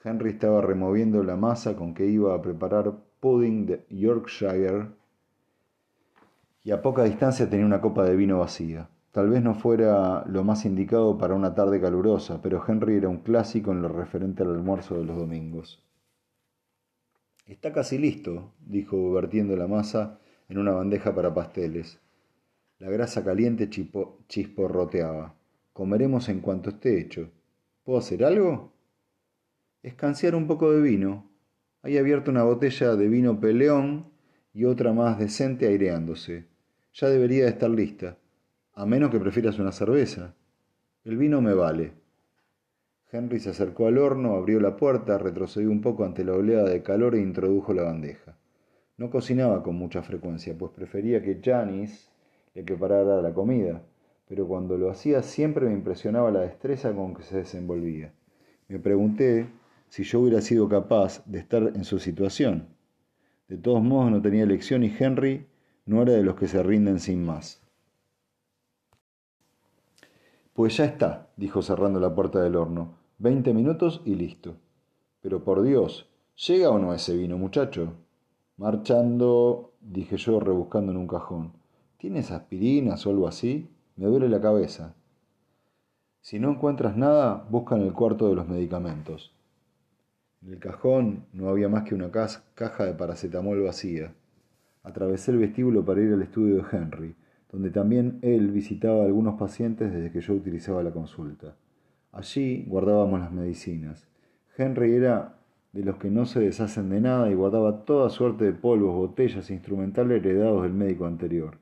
Henry 0.04 0.32
estaba 0.32 0.62
removiendo 0.62 1.24
la 1.24 1.36
masa 1.36 1.76
con 1.76 1.94
que 1.94 2.06
iba 2.06 2.34
a 2.34 2.42
preparar 2.42 2.94
pudding 3.20 3.66
de 3.66 3.86
Yorkshire 3.90 4.88
y 6.64 6.72
a 6.72 6.82
poca 6.82 7.04
distancia 7.04 7.50
tenía 7.50 7.66
una 7.66 7.82
copa 7.82 8.06
de 8.06 8.16
vino 8.16 8.40
vacía. 8.40 8.90
Tal 9.12 9.30
vez 9.30 9.42
no 9.42 9.56
fuera 9.56 10.24
lo 10.28 10.44
más 10.44 10.66
indicado 10.66 11.18
para 11.18 11.34
una 11.34 11.56
tarde 11.56 11.82
calurosa, 11.82 12.42
pero 12.42 12.64
Henry 12.66 12.96
era 12.96 13.10
un 13.10 13.20
clásico 13.20 13.72
en 13.72 13.82
lo 13.82 13.90
referente 13.90 14.44
al 14.44 14.52
almuerzo 14.52 14.98
de 14.98 15.04
los 15.04 15.18
domingos. 15.18 15.84
Está 17.46 17.74
casi 17.74 17.98
listo, 17.98 18.54
dijo 18.60 19.12
vertiendo 19.12 19.56
la 19.56 19.68
masa 19.68 20.20
en 20.48 20.60
una 20.60 20.72
bandeja 20.72 21.16
para 21.16 21.34
pasteles. 21.34 22.00
La 22.78 22.90
grasa 22.90 23.24
caliente 23.24 23.70
chisporroteaba. 24.28 25.34
Comeremos 25.74 26.30
en 26.30 26.40
cuanto 26.40 26.70
esté 26.70 27.02
hecho. 27.02 27.32
¿Puedo 27.84 28.00
hacer 28.00 28.24
algo? 28.24 28.72
Escanciar 29.84 30.36
un 30.36 30.48
poco 30.48 30.72
de 30.72 30.82
vino. 30.82 31.30
Hay 31.82 31.98
abierto 31.98 32.32
una 32.32 32.44
botella 32.44 32.96
de 32.96 33.08
vino 33.08 33.40
peleón 33.40 34.12
y 34.54 34.66
otra 34.66 34.92
más 34.94 35.18
decente 35.18 35.68
aireándose. 35.68 36.46
Ya 36.94 37.08
debería 37.08 37.44
de 37.46 37.52
estar 37.52 37.70
lista, 37.70 38.18
a 38.74 38.86
menos 38.86 39.10
que 39.12 39.20
prefieras 39.20 39.60
una 39.60 39.72
cerveza. 39.72 40.36
El 41.06 41.18
vino 41.18 41.42
me 41.42 41.54
vale. 41.54 41.94
Henry 43.12 43.40
se 43.40 43.52
acercó 43.52 43.88
al 43.88 43.98
horno, 43.98 44.36
abrió 44.36 44.60
la 44.60 44.76
puerta, 44.76 45.18
retrocedió 45.18 45.72
un 45.72 45.82
poco 45.82 46.04
ante 46.04 46.24
la 46.24 46.34
oleada 46.34 46.70
de 46.70 46.84
calor 46.84 47.16
e 47.16 47.22
introdujo 47.22 47.74
la 47.74 47.84
bandeja. 47.84 48.38
No 48.98 49.10
cocinaba 49.10 49.64
con 49.64 49.76
mucha 49.76 50.04
frecuencia, 50.04 50.56
pues 50.58 50.72
prefería 50.74 51.24
que 51.24 51.40
Janice 51.42 52.10
le 52.54 52.64
preparara 52.64 53.22
la 53.22 53.34
comida, 53.34 53.82
pero 54.28 54.48
cuando 54.48 54.78
lo 54.78 54.92
hacía 54.92 55.24
siempre 55.24 55.66
me 55.68 55.74
impresionaba 55.74 56.30
la 56.32 56.42
destreza 56.42 56.94
con 56.94 57.16
que 57.16 57.24
se 57.24 57.38
desenvolvía. 57.38 58.14
Me 58.68 58.78
pregunté 58.78 59.48
si 59.90 60.04
yo 60.04 60.22
hubiera 60.22 60.42
sido 60.42 60.70
capaz 60.70 61.24
de 61.26 61.40
estar 61.40 61.64
en 61.76 61.84
su 61.84 62.00
situación. 62.00 62.70
De 63.48 63.58
todos 63.58 63.84
modos 63.84 64.12
no 64.12 64.22
tenía 64.22 64.44
elección 64.44 64.84
y 64.84 64.96
Henry 64.98 65.48
no 65.86 66.02
era 66.04 66.14
de 66.14 66.24
los 66.24 66.36
que 66.36 66.48
se 66.48 66.62
rinden 66.62 67.00
sin 67.00 67.26
más. 67.26 67.62
Pues 70.54 70.78
ya 70.78 70.86
está, 70.86 71.30
dijo 71.36 71.62
cerrando 71.62 72.00
la 72.00 72.14
puerta 72.14 72.42
del 72.42 72.56
horno. 72.56 72.96
Veinte 73.18 73.54
minutos 73.54 74.02
y 74.06 74.16
listo. 74.16 74.56
Pero 75.22 75.44
por 75.44 75.64
Dios, 75.64 76.10
¿llega 76.48 76.70
o 76.70 76.80
no 76.80 76.94
ese 76.94 77.16
vino, 77.16 77.38
muchacho? 77.38 77.94
Marchando, 78.58 79.74
dije 79.82 80.18
yo 80.18 80.40
rebuscando 80.40 80.92
en 80.92 80.98
un 80.98 81.08
cajón. 81.08 81.54
¿Tienes 81.98 82.32
aspirinas 82.32 83.06
o 83.06 83.10
algo 83.10 83.28
así? 83.28 83.70
Me 83.96 84.06
duele 84.06 84.30
la 84.30 84.40
cabeza. 84.40 84.96
Si 86.22 86.40
no 86.40 86.52
encuentras 86.52 86.96
nada, 86.96 87.48
busca 87.50 87.76
en 87.76 87.82
el 87.82 87.94
cuarto 87.94 88.30
de 88.30 88.36
los 88.36 88.48
medicamentos. 88.48 89.34
En 90.42 90.54
el 90.54 90.60
cajón 90.60 91.26
no 91.34 91.50
había 91.50 91.68
más 91.68 91.84
que 91.84 91.96
una 91.96 92.12
caja 92.12 92.86
de 92.86 92.94
paracetamol 92.94 93.62
vacía. 93.62 94.14
Atravesé 94.84 95.32
el 95.32 95.40
vestíbulo 95.40 95.84
para 95.84 96.02
ir 96.02 96.14
al 96.14 96.22
estudio 96.22 96.56
de 96.56 96.64
Henry, 96.72 97.16
donde 97.52 97.72
también 97.72 98.20
él 98.22 98.52
visitaba 98.52 99.02
a 99.02 99.06
algunos 99.06 99.38
pacientes 99.38 99.92
desde 99.92 100.12
que 100.12 100.22
yo 100.22 100.34
utilizaba 100.34 100.82
la 100.82 100.92
consulta. 100.92 101.56
Allí 102.12 102.64
guardábamos 102.68 103.20
las 103.20 103.32
medicinas. 103.32 104.08
Henry 104.58 104.94
era 104.96 105.38
de 105.74 105.84
los 105.84 105.98
que 105.98 106.10
no 106.10 106.26
se 106.26 106.40
deshacen 106.40 106.90
de 106.90 107.02
nada 107.02 107.30
y 107.30 107.36
guardaba 107.36 107.86
toda 107.86 108.10
suerte 108.10 108.46
de 108.46 108.54
polvos, 108.54 108.96
botellas 108.96 109.52
instrumentales 109.52 110.24
heredados 110.24 110.64
del 110.64 110.74
médico 110.74 111.06
anterior. 111.06 111.58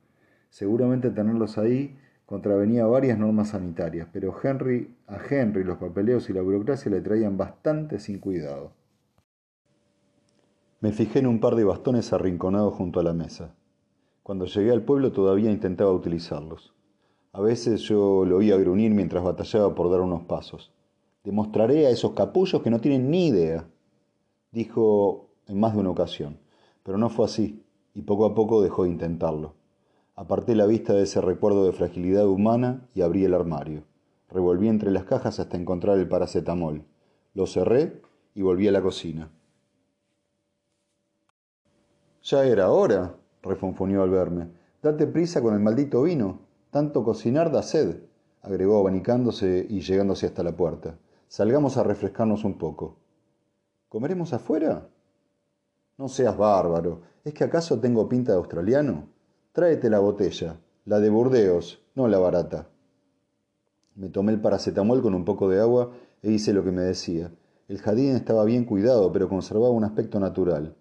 Seguramente 0.50 1.10
tenerlos 1.10 1.58
ahí 1.58 1.98
contravenía 2.28 2.86
varias 2.86 3.18
normas 3.18 3.52
sanitarias, 3.52 4.10
pero 4.12 4.36
Henry, 4.44 4.94
a 5.08 5.18
Henry 5.18 5.64
los 5.64 5.78
papeleos 5.78 6.30
y 6.30 6.34
la 6.34 6.42
burocracia 6.42 6.92
le 6.92 7.00
traían 7.00 7.38
bastante 7.38 8.00
sin 8.00 8.20
cuidado. 8.20 8.74
Me 10.82 10.92
fijé 10.92 11.20
en 11.20 11.28
un 11.28 11.40
par 11.40 11.56
de 11.56 11.64
bastones 11.64 12.12
arrinconados 12.12 12.74
junto 12.74 13.00
a 13.00 13.04
la 13.04 13.14
mesa. 13.14 13.56
Cuando 14.24 14.46
llegué 14.46 14.72
al 14.74 14.84
pueblo 14.84 15.14
todavía 15.14 15.50
intentaba 15.50 15.94
utilizarlos. 15.94 16.74
A 17.32 17.40
veces 17.40 17.82
yo 17.84 18.26
lo 18.26 18.38
oía 18.38 18.58
gruñir 18.58 18.92
mientras 18.92 19.24
batallaba 19.24 19.74
por 19.74 19.90
dar 19.90 20.02
unos 20.02 20.24
pasos. 20.24 20.74
Demostraré 21.24 21.88
a 21.88 21.92
esos 21.92 22.12
capullos 22.12 22.62
que 22.62 22.70
no 22.70 22.82
tienen 22.82 23.10
ni 23.10 23.28
idea, 23.28 23.70
dijo 24.52 25.30
en 25.48 25.62
más 25.62 25.74
de 25.74 25.80
una 25.80 25.92
ocasión, 25.92 26.40
pero 26.84 26.98
no 26.98 27.10
fue 27.10 27.24
así, 27.24 27.64
y 27.94 28.02
poco 28.02 28.26
a 28.26 28.36
poco 28.36 28.62
dejó 28.62 28.84
de 28.84 28.90
intentarlo. 28.90 29.57
Aparté 30.20 30.56
la 30.56 30.66
vista 30.66 30.94
de 30.94 31.04
ese 31.04 31.22
recuerdo 31.22 31.66
de 31.66 31.74
fragilidad 31.74 32.26
humana 32.26 32.90
y 32.96 33.04
abrí 33.04 33.24
el 33.24 33.36
armario. 33.36 33.84
Revolví 34.30 34.68
entre 34.68 34.90
las 34.90 35.04
cajas 35.04 35.40
hasta 35.40 35.58
encontrar 35.58 36.00
el 36.00 36.10
paracetamol. 36.10 36.84
Lo 37.36 37.46
cerré 37.46 38.02
y 38.34 38.42
volví 38.42 38.68
a 38.68 38.72
la 38.72 38.82
cocina. 38.82 39.30
Ya 42.24 42.46
era 42.46 42.72
hora, 42.72 43.16
refonfoneó 43.44 44.02
al 44.02 44.10
verme. 44.10 44.48
Date 44.82 45.06
prisa 45.06 45.40
con 45.40 45.54
el 45.54 45.60
maldito 45.60 46.02
vino. 46.02 46.40
Tanto 46.72 47.04
cocinar 47.04 47.52
da 47.52 47.62
sed, 47.62 47.98
agregó 48.42 48.80
abanicándose 48.80 49.68
y 49.70 49.82
llegándose 49.82 50.26
hasta 50.26 50.42
la 50.42 50.58
puerta. 50.58 50.98
Salgamos 51.28 51.78
a 51.78 51.84
refrescarnos 51.84 52.44
un 52.44 52.58
poco. 52.58 52.98
¿Comeremos 53.88 54.34
afuera? 54.34 54.90
No 56.00 56.08
seas 56.08 56.36
bárbaro. 56.36 57.02
¿Es 57.24 57.36
que 57.36 57.44
acaso 57.44 57.80
tengo 57.80 58.10
pinta 58.10 58.32
de 58.32 58.40
australiano? 58.40 59.16
Tráete 59.58 59.90
la 59.90 59.98
botella, 59.98 60.60
la 60.86 61.00
de 61.00 61.10
Burdeos, 61.10 61.82
no 61.96 62.08
la 62.08 62.20
barata. 62.20 62.70
Me 63.96 64.08
tomé 64.08 64.32
el 64.32 64.40
paracetamol 64.40 65.02
con 65.02 65.16
un 65.16 65.26
poco 65.26 65.50
de 65.50 65.60
agua 65.60 65.94
e 66.22 66.30
hice 66.30 66.54
lo 66.54 66.64
que 66.64 66.72
me 66.72 66.84
decía. 66.84 67.32
El 67.68 67.80
jardín 67.80 68.16
estaba 68.16 68.46
bien 68.46 68.66
cuidado, 68.66 69.12
pero 69.12 69.28
conservaba 69.28 69.72
un 69.72 69.84
aspecto 69.84 70.20
natural. 70.20 70.76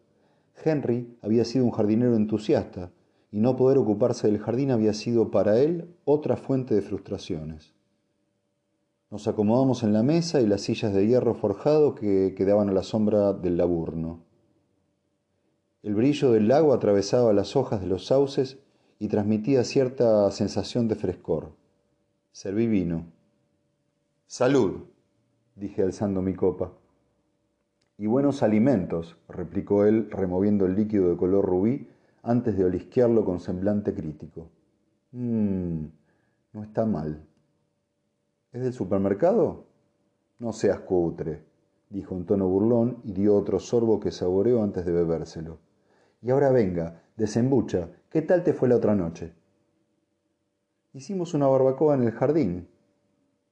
Henry 0.63 1.17
había 1.23 1.47
sido 1.47 1.65
un 1.65 1.71
jardinero 1.71 2.17
entusiasta, 2.17 2.91
y 3.33 3.41
no 3.41 3.57
poder 3.57 3.79
ocuparse 3.79 4.27
del 4.27 4.41
jardín 4.41 4.71
había 4.71 4.93
sido 4.93 5.31
para 5.31 5.59
él 5.59 5.89
otra 6.05 6.37
fuente 6.37 6.75
de 6.75 6.83
frustraciones. 6.83 7.73
Nos 9.11 9.27
acomodamos 9.27 9.85
en 9.85 9.95
la 9.95 10.03
mesa 10.03 10.43
y 10.43 10.47
las 10.47 10.61
sillas 10.61 10.93
de 10.93 11.07
hierro 11.07 11.33
forjado 11.33 11.95
que 11.95 12.35
quedaban 12.37 12.69
a 12.69 12.73
la 12.73 12.83
sombra 12.83 13.33
del 13.33 13.57
laburno. 13.57 14.27
El 15.83 15.95
brillo 15.95 16.31
del 16.33 16.49
lago 16.49 16.75
atravesaba 16.75 17.33
las 17.33 17.57
hojas 17.57 17.81
de 17.81 17.87
los 17.87 18.05
sauces 18.05 18.59
y 18.99 19.09
transmitía 19.09 19.65
cierta 19.65 20.31
sensación 20.31 20.89
de 20.89 20.95
frescor. 20.95 21.53
Serví 22.33 22.67
vino. 22.67 23.05
Salud, 24.27 24.85
dije 25.55 25.83
alzando 25.83 26.23
mi 26.23 26.35
copa. 26.35 26.73
Y 27.99 28.07
buenos 28.07 28.43
alimentos, 28.43 29.17
replicó 29.29 29.85
él, 29.85 30.11
removiendo 30.11 30.67
el 30.67 30.75
líquido 30.75 31.11
de 31.11 31.17
color 31.17 31.45
rubí 31.45 31.89
antes 32.23 32.57
de 32.59 32.65
olisquearlo 32.65 33.25
con 33.25 33.41
semblante 33.41 33.95
crítico. 33.95 34.51
Mmm, 35.13 35.85
no 36.53 36.63
está 36.63 36.85
mal. 36.85 37.25
¿Es 38.53 38.63
del 38.63 38.73
supermercado? 38.73 39.65
No 40.39 40.53
seas 40.53 40.81
cutre, 40.81 41.45
dijo 41.89 42.15
en 42.17 42.27
tono 42.27 42.49
burlón 42.49 42.99
y 43.05 43.13
dio 43.13 43.35
otro 43.35 43.59
sorbo 43.61 44.01
que 44.01 44.11
saboreó 44.11 44.63
antes 44.63 44.85
de 44.85 44.93
bebérselo. 44.93 45.59
Y 46.21 46.31
ahora 46.31 46.51
venga, 46.51 47.03
desembucha, 47.17 47.89
¿qué 48.17 48.23
tal 48.23 48.43
te 48.43 48.55
fue 48.55 48.67
la 48.67 48.77
otra 48.77 48.95
noche? 48.95 49.35
Hicimos 50.95 51.35
una 51.35 51.49
barbacoa 51.49 51.97
en 51.97 52.05
el 52.05 52.13
jardín. 52.13 52.67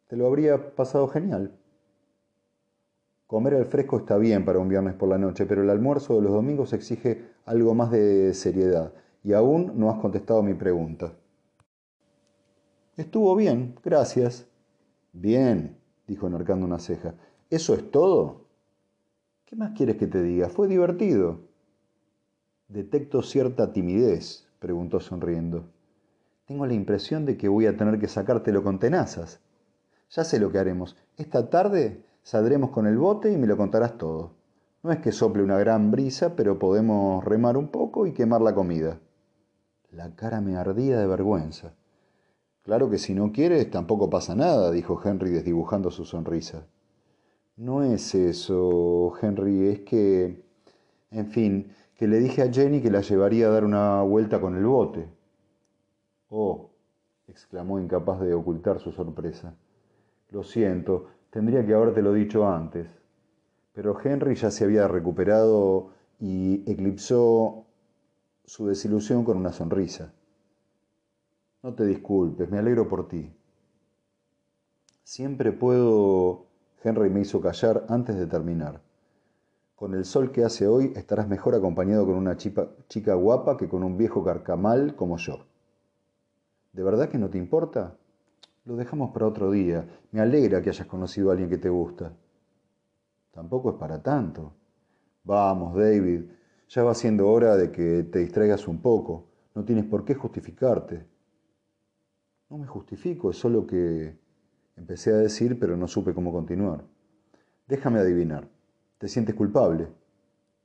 Te 0.09 0.17
lo 0.17 0.27
habría 0.27 0.75
pasado 0.75 1.07
genial. 1.09 1.55
Comer 3.27 3.57
al 3.57 3.67
fresco 3.67 3.99
está 3.99 4.17
bien 4.17 4.47
para 4.47 4.61
un 4.61 4.71
viernes 4.71 4.95
por 4.95 5.11
la 5.11 5.19
noche, 5.19 5.45
pero 5.45 5.63
el 5.63 5.69
almuerzo 5.69 6.15
de 6.15 6.23
los 6.23 6.33
domingos 6.33 6.73
exige 6.73 7.27
algo 7.45 7.75
más 7.75 7.91
de 7.91 8.33
seriedad, 8.33 8.95
y 9.23 9.35
aún 9.35 9.79
no 9.79 9.91
has 9.91 10.01
contestado 10.01 10.43
mi 10.43 10.55
pregunta. 10.55 11.13
Estuvo 12.97 13.37
bien, 13.37 13.75
gracias. 13.85 14.47
Bien, 15.13 15.77
dijo 16.07 16.27
enarcando 16.27 16.65
una 16.65 16.79
ceja. 16.79 17.13
¿Eso 17.51 17.75
es 17.75 17.91
todo? 17.91 18.47
¿Qué 19.45 19.57
más 19.57 19.77
quieres 19.77 19.97
que 19.97 20.07
te 20.07 20.23
diga? 20.23 20.49
Fue 20.49 20.69
divertido. 20.69 21.41
Detecto 22.69 23.23
cierta 23.23 23.75
timidez, 23.75 24.45
preguntó 24.65 24.99
sonriendo. 24.99 25.67
Tengo 26.47 26.67
la 26.67 26.73
impresión 26.73 27.27
de 27.27 27.37
que 27.37 27.49
voy 27.49 27.67
a 27.67 27.77
tener 27.77 27.99
que 27.99 28.09
sacártelo 28.09 28.63
con 28.63 28.79
tenazas. 28.79 29.41
Ya 30.11 30.25
sé 30.25 30.41
lo 30.41 30.51
que 30.51 30.59
haremos. 30.59 30.97
Esta 31.19 31.51
tarde 31.51 32.03
Saldremos 32.25 32.71
con 32.71 32.87
el 32.87 32.97
bote 32.97 33.31
y 33.31 33.37
me 33.37 33.47
lo 33.47 33.59
contarás 33.59 33.99
todo. 33.99 34.31
No 34.83 34.91
es 34.91 34.99
que 35.01 35.13
sople 35.13 35.43
una 35.43 35.59
gran 35.59 35.91
brisa, 35.91 36.35
pero 36.35 36.59
podemos 36.59 37.23
remar 37.23 37.59
un 37.59 37.69
poco 37.69 38.07
y 38.07 38.13
quemar 38.13 38.41
la 38.41 38.55
comida. 38.55 38.99
La 39.91 40.11
cara 40.17 40.41
me 40.41 40.57
ardía 40.57 40.99
de 40.99 41.07
vergüenza. 41.07 41.75
Claro 42.63 42.89
que 42.89 42.97
si 42.97 43.15
no 43.15 43.31
quieres, 43.31 43.71
tampoco 43.71 44.09
pasa 44.09 44.35
nada, 44.35 44.71
dijo 44.71 44.99
Henry 45.05 45.33
desdibujando 45.33 45.91
su 45.91 46.07
sonrisa. 46.07 46.67
No 47.57 47.83
es 47.83 48.15
eso, 48.15 49.13
Henry, 49.21 49.69
es 49.69 49.81
que... 49.81 50.43
En 51.11 51.27
fin, 51.27 51.73
que 51.97 52.09
le 52.09 52.19
dije 52.19 52.43
a 52.43 52.53
Jenny 52.53 52.81
que 52.81 52.91
la 52.91 53.01
llevaría 53.01 53.47
a 53.47 53.51
dar 53.51 53.65
una 53.65 54.03
vuelta 54.03 54.41
con 54.41 54.57
el 54.57 54.67
bote. 54.67 55.09
Oh, 56.29 56.71
exclamó 57.29 57.79
incapaz 57.79 58.21
de 58.21 58.35
ocultar 58.35 58.81
su 58.81 58.93
sorpresa. 58.93 59.55
Lo 60.31 60.43
siento, 60.43 61.07
Tendría 61.35 61.67
que 61.67 61.75
habértelo 61.75 62.13
dicho 62.13 62.49
antes. 62.49 62.87
Pero 63.73 63.99
Henry 64.01 64.37
ya 64.37 64.53
se 64.53 64.63
había 64.63 64.87
recuperado 64.87 65.91
y 66.21 66.63
eclipsó 66.71 67.67
su 68.45 68.69
desilusión 68.69 69.25
con 69.25 69.37
una 69.39 69.53
sonrisa. 69.53 70.15
No 71.61 71.75
te 71.75 71.87
disculpes, 71.87 72.49
me 72.49 72.59
alegro 72.59 72.89
por 72.89 73.09
ti. 73.09 73.35
Siempre 75.03 75.51
puedo... 75.51 76.47
Henry 76.85 77.11
me 77.11 77.23
hizo 77.23 77.41
callar 77.41 77.85
antes 77.89 78.15
de 78.15 78.29
terminar. 78.29 78.81
Con 79.75 79.95
el 79.95 80.05
sol 80.05 80.31
que 80.31 80.45
hace 80.45 80.69
hoy 80.69 80.93
estarás 80.95 81.29
mejor 81.29 81.55
acompañado 81.55 82.07
con 82.07 82.15
una 82.15 82.37
chica 82.37 83.15
guapa 83.15 83.57
que 83.57 83.69
con 83.69 83.83
un 83.83 83.99
viejo 83.99 84.23
carcamal 84.23 84.95
como 84.95 85.17
yo. 85.17 85.47
¿De 86.73 86.83
verdad 86.83 87.09
que 87.09 87.19
no 87.19 87.29
te 87.29 87.39
importa? 87.39 87.97
Lo 88.65 88.77
dejamos 88.77 89.11
para 89.13 89.27
otro 89.27 89.51
día. 89.51 89.87
Me 90.13 90.21
alegra 90.21 90.63
que 90.63 90.71
hayas 90.71 90.87
conocido 90.87 91.29
a 91.29 91.33
alguien 91.33 91.51
que 91.51 91.59
te 91.59 91.69
gusta. 91.69 92.13
Tampoco 93.33 93.71
es 93.71 93.77
para 93.77 94.01
tanto. 94.01 94.53
Vamos, 95.25 95.77
David, 95.77 96.23
ya 96.69 96.85
va 96.85 96.95
siendo 96.95 97.29
hora 97.29 97.57
de 97.57 97.73
que 97.73 98.05
te 98.05 98.21
distraigas 98.21 98.69
un 98.69 98.81
poco. 98.81 99.27
No 99.55 99.65
tienes 99.65 99.85
por 99.87 100.05
qué 100.05 100.15
justificarte. 100.15 101.05
No 102.49 102.59
me 102.59 102.67
justifico, 102.67 103.31
es 103.31 103.37
solo 103.37 103.67
que 103.67 104.17
empecé 104.77 105.11
a 105.11 105.17
decir, 105.17 105.59
pero 105.59 105.77
no 105.77 105.89
supe 105.89 106.15
cómo 106.15 106.33
continuar. 106.33 106.85
Déjame 107.67 107.99
adivinar. 107.99 108.54
¿Te 109.05 109.09
sientes 109.09 109.35
culpable? 109.35 109.89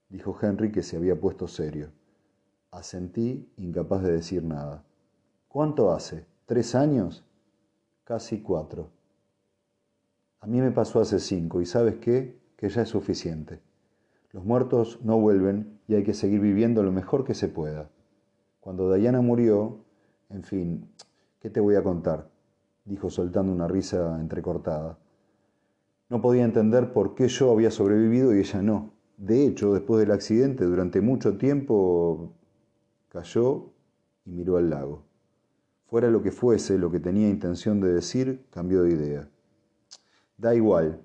dijo 0.07 0.33
Henry, 0.41 0.71
que 0.71 0.81
se 0.81 0.95
había 0.95 1.19
puesto 1.19 1.45
serio. 1.45 1.91
Asentí, 2.71 3.51
incapaz 3.57 4.01
de 4.01 4.13
decir 4.13 4.45
nada. 4.45 4.85
¿Cuánto 5.49 5.91
hace? 5.91 6.25
¿Tres 6.45 6.73
años? 6.73 7.25
casi 8.05 8.41
cuatro. 8.41 8.91
A 10.39 10.47
mí 10.47 10.61
me 10.61 10.71
pasó 10.71 11.01
hace 11.01 11.19
cinco 11.19 11.59
y 11.59 11.65
sabes 11.65 11.95
qué, 11.95 12.39
que 12.55 12.69
ya 12.69 12.83
es 12.83 12.87
suficiente. 12.87 13.59
Los 14.31 14.45
muertos 14.45 14.99
no 15.03 15.19
vuelven 15.19 15.77
y 15.89 15.95
hay 15.95 16.05
que 16.05 16.13
seguir 16.13 16.39
viviendo 16.39 16.81
lo 16.81 16.93
mejor 16.93 17.25
que 17.25 17.33
se 17.33 17.49
pueda. 17.49 17.89
Cuando 18.61 18.93
Diana 18.93 19.19
murió, 19.19 19.83
en 20.29 20.43
fin, 20.43 20.89
¿qué 21.41 21.49
te 21.49 21.59
voy 21.59 21.75
a 21.75 21.83
contar? 21.83 22.29
dijo 22.85 23.09
soltando 23.09 23.51
una 23.51 23.67
risa 23.67 24.17
entrecortada. 24.17 24.97
No 26.09 26.21
podía 26.21 26.43
entender 26.43 26.91
por 26.91 27.13
qué 27.13 27.27
yo 27.27 27.51
había 27.51 27.69
sobrevivido 27.69 28.35
y 28.35 28.39
ella 28.39 28.63
no. 28.63 28.93
De 29.17 29.45
hecho, 29.45 29.73
después 29.73 29.99
del 29.99 30.11
accidente, 30.11 30.65
durante 30.65 31.01
mucho 31.01 31.37
tiempo, 31.37 32.33
cayó 33.09 33.73
y 34.25 34.31
miró 34.31 34.57
al 34.57 34.71
lago. 34.71 35.03
Fuera 35.85 36.09
lo 36.09 36.23
que 36.23 36.31
fuese 36.31 36.79
lo 36.79 36.89
que 36.89 36.99
tenía 36.99 37.29
intención 37.29 37.79
de 37.79 37.93
decir, 37.93 38.47
cambió 38.49 38.83
de 38.83 38.91
idea. 38.91 39.29
Da 40.37 40.55
igual, 40.55 41.01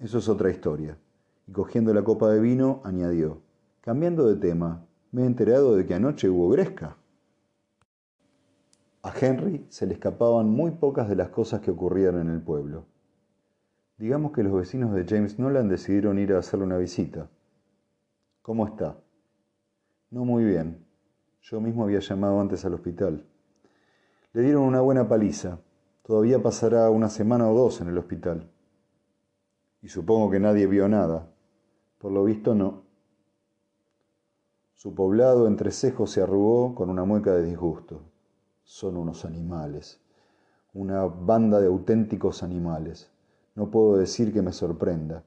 eso 0.00 0.18
es 0.18 0.28
otra 0.28 0.50
historia. 0.50 0.98
Y 1.46 1.52
cogiendo 1.52 1.94
la 1.94 2.02
copa 2.02 2.30
de 2.30 2.40
vino, 2.40 2.80
añadió, 2.84 3.42
cambiando 3.80 4.26
de 4.26 4.36
tema, 4.36 4.86
me 5.12 5.22
he 5.22 5.26
enterado 5.26 5.76
de 5.76 5.86
que 5.86 5.94
anoche 5.94 6.28
hubo 6.28 6.48
gresca. 6.48 6.96
A 9.02 9.12
Henry 9.18 9.66
se 9.68 9.86
le 9.86 9.94
escapaban 9.94 10.48
muy 10.50 10.72
pocas 10.72 11.08
de 11.08 11.16
las 11.16 11.28
cosas 11.28 11.60
que 11.60 11.70
ocurrían 11.70 12.18
en 12.18 12.28
el 12.28 12.42
pueblo. 12.42 12.86
Digamos 13.98 14.30
que 14.30 14.44
los 14.44 14.52
vecinos 14.52 14.94
de 14.94 15.04
James 15.04 15.40
Nolan 15.40 15.68
decidieron 15.68 16.20
ir 16.20 16.32
a 16.32 16.38
hacerle 16.38 16.66
una 16.66 16.78
visita. 16.78 17.28
¿Cómo 18.42 18.64
está? 18.64 18.96
No 20.10 20.24
muy 20.24 20.44
bien. 20.44 20.86
Yo 21.42 21.60
mismo 21.60 21.82
había 21.82 21.98
llamado 21.98 22.40
antes 22.40 22.64
al 22.64 22.74
hospital. 22.74 23.26
Le 24.32 24.42
dieron 24.42 24.62
una 24.62 24.80
buena 24.80 25.08
paliza. 25.08 25.58
Todavía 26.04 26.40
pasará 26.40 26.88
una 26.90 27.08
semana 27.08 27.50
o 27.50 27.54
dos 27.54 27.80
en 27.80 27.88
el 27.88 27.98
hospital. 27.98 28.48
Y 29.82 29.88
supongo 29.88 30.30
que 30.30 30.38
nadie 30.38 30.68
vio 30.68 30.88
nada. 30.88 31.28
Por 31.98 32.12
lo 32.12 32.22
visto 32.22 32.54
no. 32.54 32.84
Su 34.74 34.94
poblado 34.94 35.48
entrecejo 35.48 36.06
se 36.06 36.22
arrugó 36.22 36.76
con 36.76 36.88
una 36.88 37.04
mueca 37.04 37.34
de 37.34 37.44
disgusto. 37.44 38.02
Son 38.62 38.96
unos 38.96 39.24
animales. 39.24 40.00
Una 40.72 41.04
banda 41.04 41.58
de 41.58 41.66
auténticos 41.66 42.44
animales. 42.44 43.10
No 43.58 43.72
puedo 43.72 43.96
decir 43.96 44.32
que 44.32 44.40
me 44.40 44.52
sorprenda. 44.52 45.24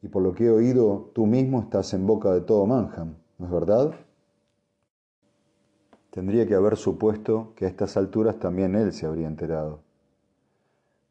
Y 0.00 0.08
por 0.08 0.22
lo 0.22 0.32
que 0.32 0.46
he 0.46 0.50
oído, 0.50 1.10
tú 1.12 1.26
mismo 1.26 1.60
estás 1.60 1.92
en 1.92 2.06
boca 2.06 2.32
de 2.32 2.40
todo 2.40 2.64
Manham, 2.64 3.16
¿no 3.36 3.44
es 3.44 3.52
verdad? 3.52 3.94
Tendría 6.08 6.46
que 6.46 6.54
haber 6.54 6.78
supuesto 6.78 7.52
que 7.54 7.66
a 7.66 7.68
estas 7.68 7.98
alturas 7.98 8.38
también 8.38 8.74
él 8.74 8.94
se 8.94 9.04
habría 9.04 9.26
enterado. 9.26 9.80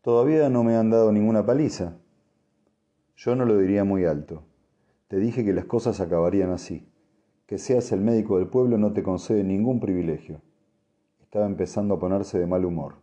Todavía 0.01 0.49
no 0.49 0.63
me 0.63 0.75
han 0.75 0.89
dado 0.89 1.11
ninguna 1.11 1.45
paliza. 1.45 1.93
Yo 3.17 3.35
no 3.35 3.45
lo 3.45 3.59
diría 3.59 3.83
muy 3.83 4.05
alto. 4.05 4.41
Te 5.09 5.17
dije 5.17 5.45
que 5.45 5.53
las 5.53 5.65
cosas 5.65 5.99
acabarían 5.99 6.49
así. 6.49 6.89
Que 7.45 7.59
seas 7.59 7.91
el 7.91 8.01
médico 8.01 8.39
del 8.39 8.47
pueblo 8.47 8.79
no 8.79 8.93
te 8.93 9.03
concede 9.03 9.43
ningún 9.43 9.79
privilegio. 9.79 10.41
Estaba 11.21 11.45
empezando 11.45 11.93
a 11.93 11.99
ponerse 11.99 12.39
de 12.39 12.47
mal 12.47 12.65
humor. 12.65 12.95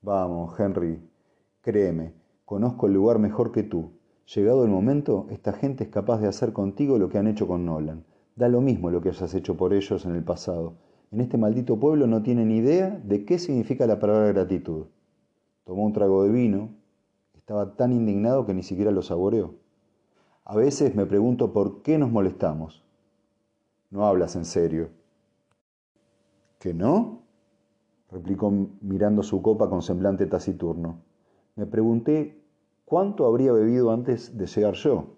Vamos, 0.00 0.58
Henry, 0.58 0.98
créeme, 1.60 2.19
conozco 2.50 2.88
el 2.88 2.94
lugar 2.94 3.20
mejor 3.20 3.52
que 3.52 3.62
tú. 3.62 3.92
Llegado 4.34 4.64
el 4.64 4.70
momento, 4.70 5.28
esta 5.30 5.52
gente 5.52 5.84
es 5.84 5.90
capaz 5.90 6.20
de 6.20 6.26
hacer 6.26 6.52
contigo 6.52 6.98
lo 6.98 7.08
que 7.08 7.18
han 7.18 7.28
hecho 7.28 7.46
con 7.46 7.64
Nolan. 7.64 8.04
Da 8.34 8.48
lo 8.48 8.60
mismo 8.60 8.90
lo 8.90 9.00
que 9.00 9.10
hayas 9.10 9.34
hecho 9.34 9.56
por 9.56 9.72
ellos 9.72 10.04
en 10.04 10.16
el 10.16 10.24
pasado 10.24 10.74
en 11.12 11.20
este 11.20 11.36
maldito 11.36 11.78
pueblo 11.78 12.06
no 12.06 12.22
tienen 12.22 12.52
idea 12.52 13.00
de 13.04 13.24
qué 13.24 13.38
significa 13.38 13.86
la 13.86 13.98
palabra 13.98 14.28
gratitud. 14.28 14.86
Tomó 15.64 15.84
un 15.84 15.92
trago 15.92 16.22
de 16.22 16.30
vino, 16.30 16.70
estaba 17.34 17.74
tan 17.74 17.92
indignado 17.92 18.46
que 18.46 18.54
ni 18.54 18.62
siquiera 18.62 18.92
lo 18.92 19.02
saboreó. 19.02 19.54
A 20.44 20.56
veces 20.56 20.94
me 20.94 21.06
pregunto 21.06 21.52
por 21.52 21.82
qué 21.82 21.98
nos 21.98 22.12
molestamos. 22.12 22.84
No 23.90 24.06
hablas 24.06 24.36
en 24.36 24.44
serio. 24.44 24.90
¿Que 26.60 26.74
no? 26.74 27.22
replicó 28.08 28.52
mirando 28.80 29.22
su 29.22 29.40
copa 29.42 29.68
con 29.68 29.82
semblante 29.82 30.26
taciturno. 30.26 31.00
Me 31.56 31.66
pregunté 31.66 32.39
cuánto 32.90 33.26
habría 33.26 33.52
bebido 33.52 33.90
antes 33.90 34.36
de 34.36 34.46
llegar 34.46 34.74
yo. 34.74 35.16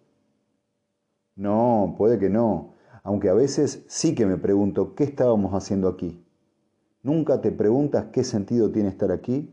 No, 1.35 1.97
puede 1.99 2.21
que 2.21 2.31
no 2.31 2.73
aunque 3.03 3.29
a 3.29 3.35
veces 3.35 3.85
sí 3.89 4.15
que 4.15 4.27
me 4.27 4.37
pregunto 4.37 4.95
qué 4.95 5.05
estábamos 5.05 5.53
haciendo 5.55 5.89
aquí. 5.89 6.25
¿Nunca 7.03 7.41
te 7.41 7.51
preguntas 7.51 8.07
qué 8.13 8.23
sentido 8.23 8.71
tiene 8.71 8.89
estar 8.89 9.11
aquí? 9.11 9.53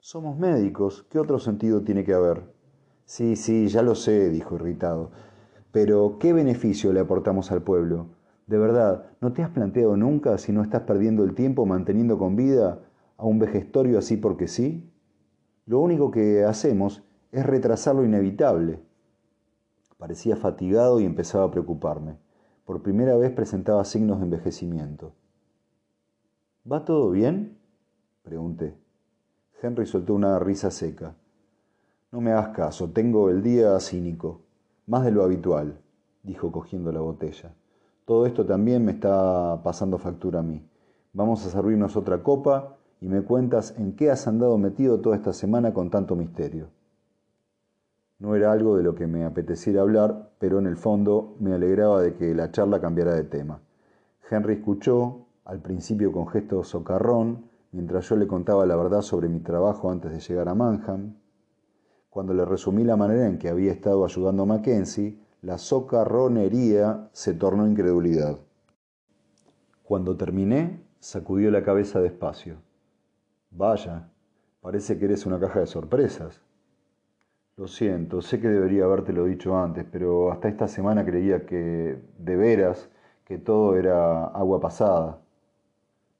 Somos 0.00 0.36
médicos, 0.38 1.06
¿qué 1.10 1.18
otro 1.18 1.38
sentido 1.38 1.82
tiene 1.82 2.04
que 2.04 2.14
haber? 2.14 2.42
Sí, 3.04 3.36
sí, 3.36 3.68
ya 3.68 3.82
lo 3.82 3.94
sé, 3.94 4.30
dijo 4.30 4.56
irritado. 4.56 5.10
Pero, 5.70 6.16
¿qué 6.18 6.32
beneficio 6.32 6.92
le 6.92 7.00
aportamos 7.00 7.52
al 7.52 7.62
pueblo? 7.62 8.06
De 8.46 8.58
verdad, 8.58 9.06
¿no 9.20 9.32
te 9.32 9.42
has 9.42 9.50
planteado 9.50 9.96
nunca 9.96 10.36
si 10.38 10.50
no 10.50 10.62
estás 10.62 10.82
perdiendo 10.82 11.22
el 11.22 11.34
tiempo 11.34 11.66
manteniendo 11.66 12.18
con 12.18 12.34
vida 12.34 12.80
a 13.16 13.26
un 13.26 13.38
vejestorio 13.38 13.98
así 13.98 14.16
porque 14.16 14.48
sí? 14.48 14.90
Lo 15.66 15.78
único 15.78 16.10
que 16.10 16.42
hacemos 16.42 17.04
es 17.32 17.46
retrasar 17.46 17.94
lo 17.94 18.04
inevitable. 18.04 18.80
Parecía 19.98 20.36
fatigado 20.36 21.00
y 21.00 21.04
empezaba 21.04 21.44
a 21.44 21.50
preocuparme. 21.50 22.16
Por 22.64 22.82
primera 22.82 23.16
vez 23.16 23.32
presentaba 23.32 23.84
signos 23.84 24.18
de 24.18 24.24
envejecimiento. 24.24 25.12
¿Va 26.70 26.84
todo 26.84 27.10
bien? 27.10 27.58
pregunté. 28.22 28.76
Henry 29.62 29.86
soltó 29.86 30.14
una 30.14 30.38
risa 30.38 30.70
seca. 30.70 31.14
No 32.12 32.20
me 32.20 32.32
hagas 32.32 32.48
caso, 32.48 32.90
tengo 32.90 33.30
el 33.30 33.42
día 33.42 33.78
cínico, 33.80 34.40
más 34.86 35.04
de 35.04 35.12
lo 35.12 35.22
habitual, 35.22 35.80
dijo 36.22 36.50
cogiendo 36.50 36.90
la 36.92 37.00
botella. 37.00 37.54
Todo 38.04 38.26
esto 38.26 38.44
también 38.44 38.84
me 38.84 38.92
está 38.92 39.60
pasando 39.62 39.98
factura 39.98 40.40
a 40.40 40.42
mí. 40.42 40.66
Vamos 41.12 41.46
a 41.46 41.50
servirnos 41.50 41.96
otra 41.96 42.22
copa 42.22 42.76
y 43.00 43.08
me 43.08 43.22
cuentas 43.22 43.74
en 43.78 43.94
qué 43.94 44.10
has 44.10 44.26
andado 44.26 44.58
metido 44.58 45.00
toda 45.00 45.16
esta 45.16 45.32
semana 45.32 45.72
con 45.72 45.90
tanto 45.90 46.16
misterio. 46.16 46.68
No 48.20 48.36
era 48.36 48.52
algo 48.52 48.76
de 48.76 48.82
lo 48.82 48.94
que 48.94 49.06
me 49.06 49.24
apeteciera 49.24 49.80
hablar, 49.80 50.30
pero 50.38 50.58
en 50.58 50.66
el 50.66 50.76
fondo 50.76 51.36
me 51.40 51.54
alegraba 51.54 52.02
de 52.02 52.14
que 52.14 52.34
la 52.34 52.50
charla 52.52 52.78
cambiara 52.78 53.14
de 53.14 53.24
tema. 53.24 53.62
Henry 54.30 54.54
escuchó, 54.54 55.26
al 55.46 55.60
principio 55.60 56.12
con 56.12 56.28
gesto 56.28 56.62
socarrón, 56.62 57.48
mientras 57.72 58.06
yo 58.10 58.16
le 58.16 58.26
contaba 58.26 58.66
la 58.66 58.76
verdad 58.76 59.00
sobre 59.00 59.30
mi 59.30 59.40
trabajo 59.40 59.90
antes 59.90 60.12
de 60.12 60.20
llegar 60.20 60.50
a 60.50 60.54
Manham. 60.54 61.14
Cuando 62.10 62.34
le 62.34 62.44
resumí 62.44 62.84
la 62.84 62.96
manera 62.96 63.26
en 63.26 63.38
que 63.38 63.48
había 63.48 63.72
estado 63.72 64.04
ayudando 64.04 64.42
a 64.42 64.46
Mackenzie, 64.46 65.18
la 65.40 65.56
socarronería 65.56 67.08
se 67.12 67.32
tornó 67.32 67.66
incredulidad. 67.66 68.36
Cuando 69.82 70.18
terminé, 70.18 70.84
sacudió 70.98 71.50
la 71.50 71.62
cabeza 71.62 72.00
despacio. 72.00 72.56
Vaya, 73.50 74.10
parece 74.60 74.98
que 74.98 75.06
eres 75.06 75.24
una 75.24 75.40
caja 75.40 75.60
de 75.60 75.66
sorpresas. 75.66 76.42
Lo 77.56 77.68
siento, 77.68 78.22
sé 78.22 78.40
que 78.40 78.48
debería 78.48 78.84
habértelo 78.84 79.26
dicho 79.26 79.56
antes, 79.56 79.84
pero 79.92 80.32
hasta 80.32 80.48
esta 80.48 80.66
semana 80.66 81.04
creía 81.04 81.44
que, 81.44 82.00
de 82.18 82.36
veras, 82.36 82.88
que 83.24 83.38
todo 83.38 83.76
era 83.76 84.24
agua 84.26 84.60
pasada. 84.60 85.20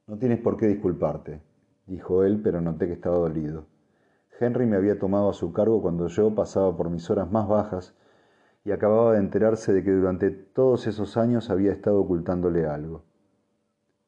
No 0.07 0.17
tienes 0.17 0.39
por 0.39 0.55
qué 0.57 0.67
disculparte, 0.67 1.41
dijo 1.87 2.23
él, 2.23 2.41
pero 2.43 2.61
noté 2.61 2.85
que 2.87 2.93
estaba 2.93 3.17
dolido. 3.17 3.65
Henry 4.39 4.65
me 4.65 4.75
había 4.75 4.99
tomado 4.99 5.29
a 5.29 5.33
su 5.33 5.51
cargo 5.51 5.81
cuando 5.81 6.07
yo 6.07 6.33
pasaba 6.33 6.75
por 6.75 6.89
mis 6.89 7.09
horas 7.09 7.31
más 7.31 7.47
bajas 7.47 7.95
y 8.63 8.71
acababa 8.71 9.13
de 9.13 9.19
enterarse 9.19 9.73
de 9.73 9.83
que 9.83 9.91
durante 9.91 10.29
todos 10.29 10.87
esos 10.87 11.17
años 11.17 11.49
había 11.49 11.71
estado 11.71 11.99
ocultándole 11.99 12.65
algo. 12.67 13.03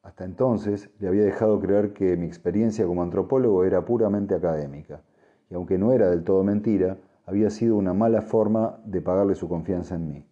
Hasta 0.03 0.25
entonces 0.25 0.89
le 0.99 1.07
había 1.07 1.23
dejado 1.23 1.59
creer 1.59 1.93
que 1.93 2.15
mi 2.17 2.25
experiencia 2.25 2.85
como 2.85 3.01
antropólogo 3.01 3.63
era 3.63 3.85
puramente 3.85 4.35
académica, 4.35 5.01
y 5.49 5.55
aunque 5.55 5.77
no 5.77 5.93
era 5.93 6.09
del 6.09 6.23
todo 6.23 6.43
mentira, 6.43 6.97
había 7.25 7.49
sido 7.49 7.75
una 7.75 7.93
mala 7.93 8.21
forma 8.21 8.79
de 8.85 9.01
pagarle 9.01 9.35
su 9.35 9.47
confianza 9.47 9.95
en 9.95 10.07
mí. 10.07 10.25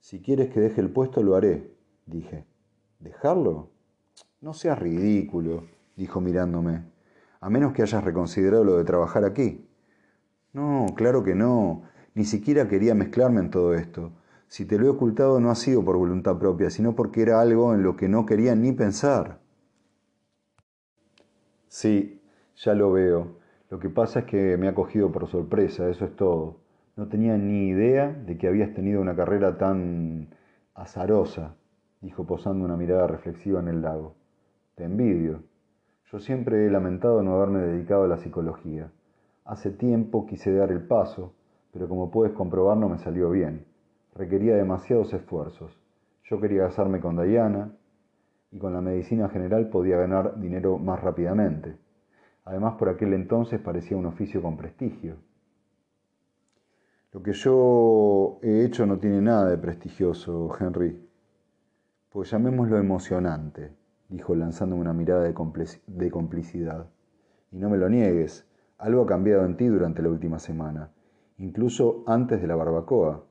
Si 0.00 0.20
quieres 0.20 0.50
que 0.50 0.60
deje 0.60 0.80
el 0.80 0.90
puesto, 0.90 1.22
lo 1.22 1.36
haré, 1.36 1.74
dije. 2.06 2.44
¿Dejarlo? 2.98 3.70
No 4.40 4.52
seas 4.52 4.78
ridículo, 4.78 5.64
dijo 5.96 6.20
mirándome, 6.20 6.84
a 7.40 7.50
menos 7.50 7.72
que 7.72 7.82
hayas 7.82 8.04
reconsiderado 8.04 8.64
lo 8.64 8.76
de 8.76 8.84
trabajar 8.84 9.24
aquí. 9.24 9.68
No, 10.52 10.86
claro 10.94 11.24
que 11.24 11.34
no, 11.34 11.82
ni 12.14 12.24
siquiera 12.24 12.68
quería 12.68 12.94
mezclarme 12.94 13.40
en 13.40 13.50
todo 13.50 13.74
esto. 13.74 14.12
Si 14.48 14.66
te 14.66 14.78
lo 14.78 14.86
he 14.86 14.90
ocultado 14.90 15.40
no 15.40 15.50
ha 15.50 15.54
sido 15.54 15.84
por 15.84 15.96
voluntad 15.96 16.38
propia, 16.38 16.68
sino 16.68 16.94
porque 16.94 17.22
era 17.22 17.40
algo 17.40 17.74
en 17.74 17.82
lo 17.82 17.96
que 17.96 18.08
no 18.08 18.26
quería 18.26 18.54
ni 18.54 18.72
pensar. 18.72 19.40
Sí, 21.68 22.20
ya 22.56 22.74
lo 22.74 22.92
veo. 22.92 23.38
Lo 23.72 23.78
que 23.78 23.88
pasa 23.88 24.18
es 24.18 24.24
que 24.26 24.58
me 24.58 24.68
ha 24.68 24.74
cogido 24.74 25.10
por 25.10 25.26
sorpresa, 25.28 25.88
eso 25.88 26.04
es 26.04 26.14
todo. 26.14 26.58
No 26.94 27.08
tenía 27.08 27.38
ni 27.38 27.68
idea 27.68 28.12
de 28.12 28.36
que 28.36 28.46
habías 28.46 28.74
tenido 28.74 29.00
una 29.00 29.16
carrera 29.16 29.56
tan 29.56 30.28
azarosa, 30.74 31.54
dijo 32.02 32.26
posando 32.26 32.66
una 32.66 32.76
mirada 32.76 33.06
reflexiva 33.06 33.60
en 33.60 33.68
el 33.68 33.80
lago. 33.80 34.14
Te 34.74 34.84
envidio. 34.84 35.44
Yo 36.04 36.18
siempre 36.18 36.66
he 36.66 36.70
lamentado 36.70 37.22
no 37.22 37.36
haberme 37.36 37.60
dedicado 37.60 38.04
a 38.04 38.08
la 38.08 38.18
psicología. 38.18 38.92
Hace 39.46 39.70
tiempo 39.70 40.26
quise 40.26 40.52
dar 40.52 40.70
el 40.70 40.82
paso, 40.82 41.32
pero 41.72 41.88
como 41.88 42.10
puedes 42.10 42.34
comprobar 42.34 42.76
no 42.76 42.90
me 42.90 42.98
salió 42.98 43.30
bien. 43.30 43.64
Requería 44.14 44.54
demasiados 44.54 45.14
esfuerzos. 45.14 45.80
Yo 46.24 46.38
quería 46.42 46.64
casarme 46.64 47.00
con 47.00 47.16
Diana 47.16 47.72
y 48.50 48.58
con 48.58 48.74
la 48.74 48.82
medicina 48.82 49.30
general 49.30 49.70
podía 49.70 49.96
ganar 49.96 50.38
dinero 50.38 50.76
más 50.76 51.00
rápidamente. 51.00 51.78
Además, 52.44 52.74
por 52.78 52.88
aquel 52.88 53.14
entonces 53.14 53.60
parecía 53.60 53.96
un 53.96 54.06
oficio 54.06 54.42
con 54.42 54.56
prestigio. 54.56 55.16
Lo 57.12 57.22
que 57.22 57.32
yo 57.34 58.38
he 58.42 58.64
hecho 58.64 58.86
no 58.86 58.98
tiene 58.98 59.20
nada 59.20 59.50
de 59.50 59.58
prestigioso, 59.58 60.50
Henry. 60.58 60.98
Pues 62.08 62.30
llamémoslo 62.30 62.78
emocionante, 62.78 63.72
dijo 64.08 64.34
lanzándome 64.34 64.80
una 64.80 64.92
mirada 64.92 65.22
de, 65.22 66.10
complicidad. 66.10 66.86
Y 67.50 67.58
no 67.58 67.68
me 67.68 67.76
lo 67.76 67.88
niegues, 67.88 68.46
algo 68.78 69.02
ha 69.02 69.06
cambiado 69.06 69.44
en 69.44 69.56
ti 69.56 69.66
durante 69.66 70.02
la 70.02 70.08
última 70.08 70.38
semana, 70.38 70.90
incluso 71.38 72.02
antes 72.06 72.40
de 72.40 72.46
la 72.46 72.56
barbacoa. 72.56 73.24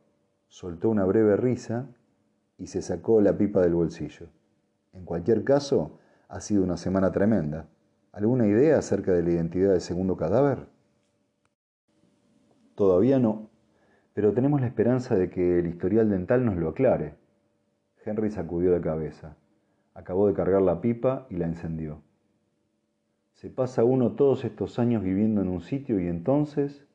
Soltó 0.47 0.89
una 0.89 1.05
breve 1.05 1.35
risa 1.35 1.89
y 2.57 2.67
se 2.67 2.81
sacó 2.81 3.19
la 3.19 3.37
pipa 3.37 3.61
del 3.61 3.73
bolsillo. 3.73 4.27
En 4.93 5.05
cualquier 5.05 5.43
caso, 5.43 5.97
ha 6.27 6.39
sido 6.39 6.63
una 6.63 6.77
semana 6.77 7.11
tremenda. 7.11 7.67
¿Alguna 8.11 8.45
idea 8.45 8.77
acerca 8.77 9.13
de 9.13 9.23
la 9.23 9.31
identidad 9.31 9.71
del 9.71 9.81
segundo 9.81 10.17
cadáver? 10.17 10.67
Todavía 12.75 13.19
no, 13.19 13.49
pero 14.13 14.33
tenemos 14.33 14.59
la 14.59 14.67
esperanza 14.67 15.15
de 15.15 15.29
que 15.29 15.59
el 15.59 15.67
historial 15.67 16.09
dental 16.09 16.45
nos 16.45 16.57
lo 16.57 16.69
aclare. 16.69 17.15
Henry 18.03 18.29
sacudió 18.29 18.71
la 18.71 18.81
cabeza. 18.81 19.37
Acabó 19.93 20.27
de 20.27 20.33
cargar 20.33 20.61
la 20.61 20.81
pipa 20.81 21.25
y 21.29 21.37
la 21.37 21.45
encendió. 21.45 22.01
Se 23.33 23.49
pasa 23.49 23.83
uno 23.83 24.11
todos 24.11 24.43
estos 24.43 24.77
años 24.77 25.03
viviendo 25.03 25.41
en 25.41 25.47
un 25.47 25.61
sitio 25.61 25.99
y 25.99 26.07
entonces 26.07 26.85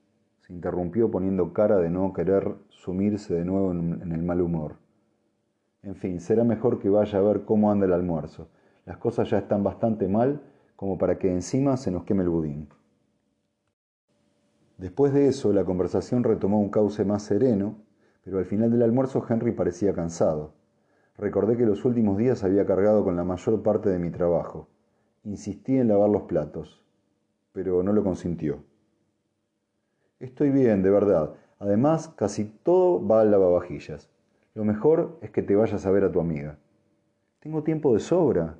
se 0.40 0.52
interrumpió 0.52 1.10
poniendo 1.10 1.52
cara 1.52 1.78
de 1.78 1.90
no 1.90 2.12
querer 2.12 2.56
sumirse 2.68 3.34
de 3.34 3.44
nuevo 3.44 3.72
en, 3.72 4.12
el 4.12 4.22
mal 4.22 4.40
humor. 4.40 4.76
En 5.82 5.96
fin, 5.96 6.20
será 6.20 6.44
mejor 6.44 6.78
que 6.78 6.88
vaya 6.88 7.18
a 7.18 7.22
ver 7.22 7.44
cómo 7.44 7.72
anda 7.72 7.86
el 7.86 7.92
almuerzo. 7.92 8.48
Las 8.84 8.98
cosas 8.98 9.30
ya 9.30 9.38
están 9.38 9.64
bastante 9.64 10.08
mal 10.08 10.40
como 10.76 10.98
para 10.98 11.18
que 11.18 11.30
encima 11.30 11.76
se 11.76 11.90
nos 11.90 12.04
queme 12.04 12.22
el 12.22 12.28
budín. 12.28 12.68
Después 14.78 15.12
de 15.14 15.28
eso, 15.28 15.52
la 15.52 15.64
conversación 15.64 16.22
retomó 16.22 16.60
un 16.60 16.68
cauce 16.68 17.04
más 17.04 17.22
sereno, 17.22 17.76
pero 18.22 18.38
al 18.38 18.44
final 18.44 18.70
del 18.70 18.82
almuerzo 18.82 19.24
Henry 19.28 19.52
parecía 19.52 19.94
cansado. 19.94 20.52
Recordé 21.16 21.56
que 21.56 21.64
los 21.64 21.84
últimos 21.86 22.18
días 22.18 22.44
había 22.44 22.66
cargado 22.66 23.02
con 23.02 23.16
la 23.16 23.24
mayor 23.24 23.62
parte 23.62 23.88
de 23.88 23.98
mi 23.98 24.10
trabajo. 24.10 24.68
Insistí 25.24 25.78
en 25.78 25.88
lavar 25.88 26.10
los 26.10 26.22
platos, 26.22 26.84
pero 27.52 27.82
no 27.82 27.92
lo 27.92 28.04
consintió. 28.04 28.62
Estoy 30.20 30.50
bien, 30.50 30.82
de 30.82 30.90
verdad. 30.90 31.34
Además, 31.58 32.08
casi 32.08 32.44
todo 32.44 33.06
va 33.06 33.22
al 33.22 33.30
lavavajillas. 33.30 34.10
Lo 34.54 34.64
mejor 34.64 35.18
es 35.22 35.30
que 35.30 35.42
te 35.42 35.56
vayas 35.56 35.86
a 35.86 35.90
ver 35.90 36.04
a 36.04 36.12
tu 36.12 36.20
amiga. 36.20 36.58
Tengo 37.40 37.62
tiempo 37.62 37.94
de 37.94 38.00
sobra, 38.00 38.58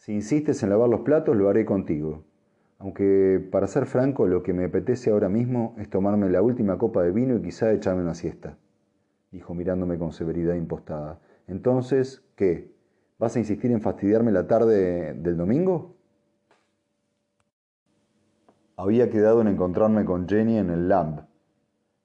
si 0.00 0.14
insistes 0.14 0.62
en 0.62 0.70
lavar 0.70 0.88
los 0.88 1.00
platos, 1.00 1.36
lo 1.36 1.50
haré 1.50 1.66
contigo. 1.66 2.24
Aunque, 2.78 3.46
para 3.52 3.66
ser 3.66 3.84
franco, 3.84 4.26
lo 4.26 4.42
que 4.42 4.54
me 4.54 4.64
apetece 4.64 5.10
ahora 5.10 5.28
mismo 5.28 5.74
es 5.76 5.90
tomarme 5.90 6.30
la 6.30 6.40
última 6.40 6.78
copa 6.78 7.02
de 7.02 7.12
vino 7.12 7.36
y 7.36 7.42
quizá 7.42 7.70
echarme 7.70 8.00
una 8.00 8.14
siesta, 8.14 8.56
dijo 9.30 9.54
mirándome 9.54 9.98
con 9.98 10.12
severidad 10.12 10.54
impostada. 10.54 11.20
Entonces, 11.46 12.24
¿qué? 12.34 12.72
¿Vas 13.18 13.36
a 13.36 13.40
insistir 13.40 13.72
en 13.72 13.82
fastidiarme 13.82 14.32
la 14.32 14.46
tarde 14.46 15.12
del 15.12 15.36
domingo? 15.36 15.96
Había 18.78 19.10
quedado 19.10 19.42
en 19.42 19.48
encontrarme 19.48 20.06
con 20.06 20.26
Jenny 20.26 20.56
en 20.56 20.70
el 20.70 20.88
LAMB. 20.88 21.26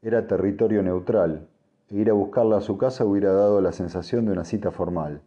Era 0.01 0.27
territorio 0.27 0.83
neutral, 0.83 1.47
e 1.87 1.95
ir 1.95 2.09
a 2.09 2.13
buscarla 2.13 2.57
a 2.57 2.61
su 2.61 2.77
casa 2.77 3.05
hubiera 3.05 3.31
dado 3.31 3.61
la 3.61 3.71
sensación 3.71 4.25
de 4.25 4.33
una 4.33 4.43
cita 4.43 4.71
formal. 4.71 5.21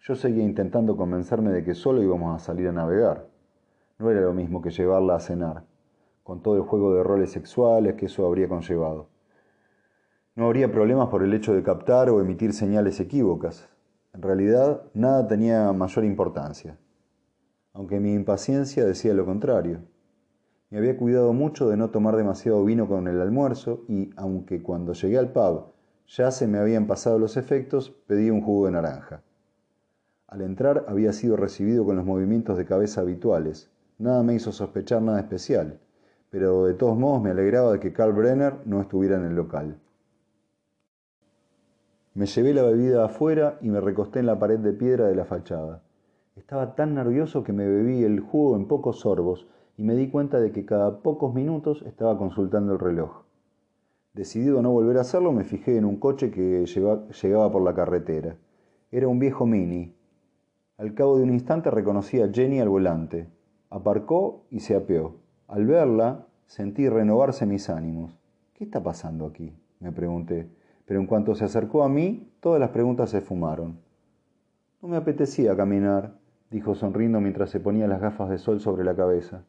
Yo 0.00 0.14
seguía 0.14 0.44
intentando 0.44 0.96
convencerme 0.96 1.50
de 1.50 1.64
que 1.64 1.74
solo 1.74 2.02
íbamos 2.02 2.34
a 2.34 2.44
salir 2.44 2.68
a 2.68 2.72
navegar. 2.72 3.26
No 3.98 4.10
era 4.10 4.20
lo 4.20 4.32
mismo 4.32 4.62
que 4.62 4.70
llevarla 4.70 5.16
a 5.16 5.20
cenar, 5.20 5.64
con 6.22 6.40
todo 6.40 6.56
el 6.56 6.62
juego 6.62 6.94
de 6.94 7.02
roles 7.02 7.32
sexuales 7.32 7.94
que 7.94 8.06
eso 8.06 8.26
habría 8.26 8.48
conllevado. 8.48 9.08
No 10.36 10.46
habría 10.46 10.70
problemas 10.70 11.08
por 11.08 11.22
el 11.24 11.34
hecho 11.34 11.52
de 11.52 11.64
captar 11.64 12.10
o 12.10 12.20
emitir 12.20 12.52
señales 12.52 13.00
equívocas. 13.00 13.68
En 14.14 14.22
realidad, 14.22 14.82
nada 14.94 15.26
tenía 15.26 15.72
mayor 15.72 16.04
importancia, 16.04 16.78
aunque 17.72 17.98
mi 17.98 18.14
impaciencia 18.14 18.84
decía 18.84 19.14
lo 19.14 19.26
contrario. 19.26 19.80
Me 20.70 20.78
había 20.78 20.96
cuidado 20.96 21.32
mucho 21.32 21.68
de 21.68 21.76
no 21.76 21.90
tomar 21.90 22.14
demasiado 22.16 22.64
vino 22.64 22.86
con 22.86 23.08
el 23.08 23.20
almuerzo 23.20 23.84
y, 23.88 24.10
aunque 24.16 24.62
cuando 24.62 24.92
llegué 24.92 25.18
al 25.18 25.32
pub 25.32 25.72
ya 26.06 26.30
se 26.30 26.46
me 26.46 26.58
habían 26.58 26.86
pasado 26.86 27.18
los 27.18 27.36
efectos, 27.36 27.90
pedí 28.06 28.30
un 28.30 28.42
jugo 28.42 28.66
de 28.66 28.72
naranja. 28.72 29.22
Al 30.28 30.42
entrar 30.42 30.84
había 30.88 31.14
sido 31.14 31.36
recibido 31.36 31.86
con 31.86 31.96
los 31.96 32.04
movimientos 32.04 32.58
de 32.58 32.66
cabeza 32.66 33.00
habituales. 33.00 33.70
Nada 33.98 34.22
me 34.22 34.34
hizo 34.34 34.52
sospechar 34.52 35.00
nada 35.00 35.20
especial, 35.20 35.80
pero 36.28 36.66
de 36.66 36.74
todos 36.74 36.98
modos 36.98 37.22
me 37.22 37.30
alegraba 37.30 37.72
de 37.72 37.80
que 37.80 37.94
Karl 37.94 38.12
Brenner 38.12 38.54
no 38.66 38.82
estuviera 38.82 39.16
en 39.16 39.24
el 39.24 39.34
local. 39.34 39.78
Me 42.12 42.26
llevé 42.26 42.52
la 42.52 42.62
bebida 42.62 43.06
afuera 43.06 43.58
y 43.62 43.70
me 43.70 43.80
recosté 43.80 44.18
en 44.18 44.26
la 44.26 44.38
pared 44.38 44.58
de 44.58 44.74
piedra 44.74 45.06
de 45.06 45.14
la 45.14 45.24
fachada. 45.24 45.82
Estaba 46.36 46.74
tan 46.74 46.94
nervioso 46.94 47.42
que 47.42 47.54
me 47.54 47.66
bebí 47.66 48.04
el 48.04 48.20
jugo 48.20 48.54
en 48.54 48.68
pocos 48.68 49.00
sorbos 49.00 49.46
y 49.78 49.82
me 49.82 49.94
di 49.94 50.10
cuenta 50.10 50.40
de 50.40 50.52
que 50.52 50.66
cada 50.66 51.00
pocos 51.00 51.32
minutos 51.32 51.82
estaba 51.86 52.18
consultando 52.18 52.74
el 52.74 52.80
reloj. 52.80 53.22
Decidido 54.12 54.58
a 54.58 54.62
no 54.62 54.72
volver 54.72 54.98
a 54.98 55.02
hacerlo, 55.02 55.32
me 55.32 55.44
fijé 55.44 55.78
en 55.78 55.86
un 55.86 55.96
coche 55.96 56.30
que 56.30 56.66
llegaba 56.66 57.50
por 57.50 57.62
la 57.62 57.74
carretera. 57.74 58.36
Era 58.90 59.08
un 59.08 59.18
viejo 59.18 59.46
mini. 59.46 59.94
Al 60.78 60.94
cabo 60.94 61.18
de 61.18 61.24
un 61.24 61.30
instante 61.30 61.72
reconocí 61.72 62.22
a 62.22 62.30
Jenny 62.32 62.60
al 62.60 62.68
volante. 62.68 63.26
Aparcó 63.68 64.44
y 64.48 64.60
se 64.60 64.76
apeó. 64.76 65.16
Al 65.48 65.66
verla, 65.66 66.28
sentí 66.46 66.88
renovarse 66.88 67.46
mis 67.46 67.68
ánimos. 67.68 68.16
¿Qué 68.54 68.62
está 68.62 68.80
pasando 68.80 69.26
aquí? 69.26 69.52
me 69.80 69.90
pregunté. 69.90 70.48
Pero 70.86 71.00
en 71.00 71.08
cuanto 71.08 71.34
se 71.34 71.44
acercó 71.44 71.82
a 71.82 71.88
mí, 71.88 72.30
todas 72.38 72.60
las 72.60 72.70
preguntas 72.70 73.10
se 73.10 73.20
fumaron. 73.20 73.80
No 74.80 74.88
me 74.88 74.96
apetecía 74.96 75.56
caminar, 75.56 76.14
dijo 76.48 76.76
sonriendo 76.76 77.20
mientras 77.20 77.50
se 77.50 77.58
ponía 77.58 77.88
las 77.88 78.00
gafas 78.00 78.30
de 78.30 78.38
sol 78.38 78.60
sobre 78.60 78.84
la 78.84 78.94
cabeza. 78.94 79.42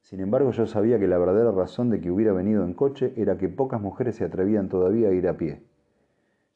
Sin 0.00 0.18
embargo, 0.18 0.50
yo 0.50 0.66
sabía 0.66 0.98
que 0.98 1.06
la 1.06 1.18
verdadera 1.18 1.52
razón 1.52 1.90
de 1.90 2.00
que 2.00 2.10
hubiera 2.10 2.32
venido 2.32 2.64
en 2.64 2.74
coche 2.74 3.12
era 3.16 3.38
que 3.38 3.48
pocas 3.48 3.80
mujeres 3.80 4.16
se 4.16 4.24
atrevían 4.24 4.68
todavía 4.68 5.10
a 5.10 5.12
ir 5.12 5.28
a 5.28 5.36
pie. 5.36 5.62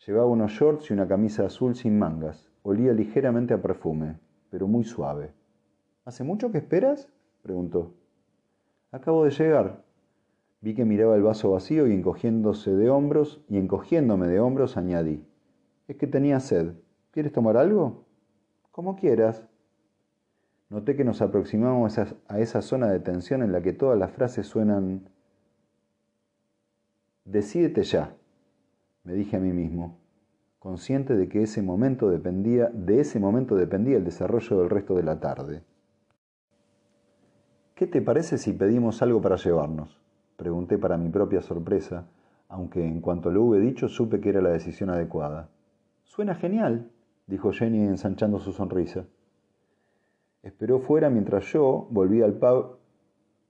Llevaba 0.04 0.26
unos 0.26 0.50
shorts 0.50 0.90
y 0.90 0.94
una 0.94 1.06
camisa 1.06 1.46
azul 1.46 1.76
sin 1.76 1.96
mangas. 1.96 2.50
Olía 2.66 2.92
ligeramente 2.92 3.54
a 3.54 3.62
perfume, 3.62 4.18
pero 4.50 4.66
muy 4.66 4.82
suave. 4.82 5.32
¿Hace 6.04 6.24
mucho 6.24 6.50
que 6.50 6.58
esperas? 6.58 7.08
preguntó. 7.42 7.94
Acabo 8.90 9.24
de 9.24 9.30
llegar. 9.30 9.84
Vi 10.60 10.74
que 10.74 10.84
miraba 10.84 11.14
el 11.14 11.22
vaso 11.22 11.50
vacío 11.50 11.86
y 11.86 11.92
encogiéndose 11.92 12.72
de 12.72 12.90
hombros, 12.90 13.44
y 13.48 13.58
encogiéndome 13.58 14.26
de 14.26 14.40
hombros 14.40 14.76
añadí. 14.76 15.22
Es 15.86 15.96
que 15.96 16.06
tenía 16.06 16.40
sed. 16.40 16.72
¿Quieres 17.10 17.32
tomar 17.32 17.56
algo? 17.56 18.06
Como 18.72 18.96
quieras. 18.96 19.46
Noté 20.70 20.96
que 20.96 21.04
nos 21.04 21.22
aproximamos 21.22 21.98
a 21.98 22.40
esa 22.40 22.62
zona 22.62 22.88
de 22.88 22.98
tensión 22.98 23.42
en 23.42 23.52
la 23.52 23.62
que 23.62 23.74
todas 23.74 23.98
las 23.98 24.10
frases 24.10 24.46
suenan 24.46 25.08
Decídete 27.24 27.84
ya, 27.84 28.14
me 29.02 29.14
dije 29.14 29.36
a 29.36 29.40
mí 29.40 29.50
mismo, 29.50 29.96
consciente 30.64 31.14
de 31.14 31.28
que 31.28 31.42
ese 31.42 31.60
momento 31.60 32.08
dependía, 32.08 32.70
de 32.72 33.00
ese 33.00 33.20
momento 33.20 33.54
dependía 33.54 33.98
el 33.98 34.04
desarrollo 34.04 34.60
del 34.60 34.70
resto 34.70 34.94
de 34.94 35.02
la 35.02 35.20
tarde. 35.20 35.62
¿Qué 37.74 37.86
te 37.86 38.00
parece 38.00 38.38
si 38.38 38.54
pedimos 38.54 39.02
algo 39.02 39.20
para 39.20 39.36
llevarnos? 39.36 40.00
Pregunté 40.38 40.78
para 40.78 40.96
mi 40.96 41.10
propia 41.10 41.42
sorpresa, 41.42 42.06
aunque 42.48 42.82
en 42.82 43.02
cuanto 43.02 43.30
lo 43.30 43.42
hube 43.42 43.60
dicho 43.60 43.88
supe 43.88 44.20
que 44.20 44.30
era 44.30 44.40
la 44.40 44.52
decisión 44.52 44.88
adecuada. 44.88 45.50
Suena 46.02 46.34
genial, 46.34 46.90
dijo 47.26 47.52
Jenny 47.52 47.82
ensanchando 47.82 48.38
su 48.38 48.52
sonrisa. 48.52 49.04
Esperó 50.42 50.78
fuera 50.78 51.10
mientras 51.10 51.44
yo 51.52 51.88
volvía 51.90 52.24
al 52.24 52.38
pub 52.38 52.78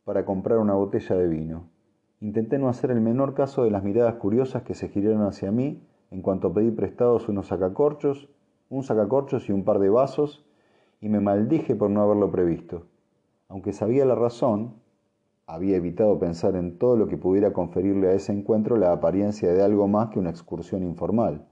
para 0.02 0.24
comprar 0.24 0.58
una 0.58 0.74
botella 0.74 1.14
de 1.14 1.28
vino. 1.28 1.70
Intenté 2.18 2.58
no 2.58 2.68
hacer 2.68 2.90
el 2.90 3.00
menor 3.00 3.34
caso 3.34 3.62
de 3.62 3.70
las 3.70 3.84
miradas 3.84 4.16
curiosas 4.16 4.64
que 4.64 4.74
se 4.74 4.88
giraron 4.88 5.22
hacia 5.22 5.52
mí 5.52 5.80
en 6.14 6.22
cuanto 6.22 6.54
pedí 6.54 6.70
prestados 6.70 7.28
unos 7.28 7.48
sacacorchos, 7.48 8.28
un 8.70 8.84
sacacorchos 8.84 9.48
y 9.48 9.52
un 9.52 9.64
par 9.64 9.80
de 9.80 9.90
vasos, 9.90 10.46
y 11.00 11.08
me 11.08 11.18
maldije 11.18 11.74
por 11.74 11.90
no 11.90 12.02
haberlo 12.02 12.30
previsto. 12.30 12.86
Aunque 13.48 13.72
sabía 13.72 14.04
la 14.04 14.14
razón, 14.14 14.74
había 15.48 15.76
evitado 15.76 16.16
pensar 16.20 16.54
en 16.54 16.78
todo 16.78 16.96
lo 16.96 17.08
que 17.08 17.16
pudiera 17.16 17.52
conferirle 17.52 18.06
a 18.10 18.12
ese 18.12 18.32
encuentro 18.32 18.76
la 18.76 18.92
apariencia 18.92 19.52
de 19.52 19.60
algo 19.60 19.88
más 19.88 20.10
que 20.10 20.20
una 20.20 20.30
excursión 20.30 20.84
informal. 20.84 21.48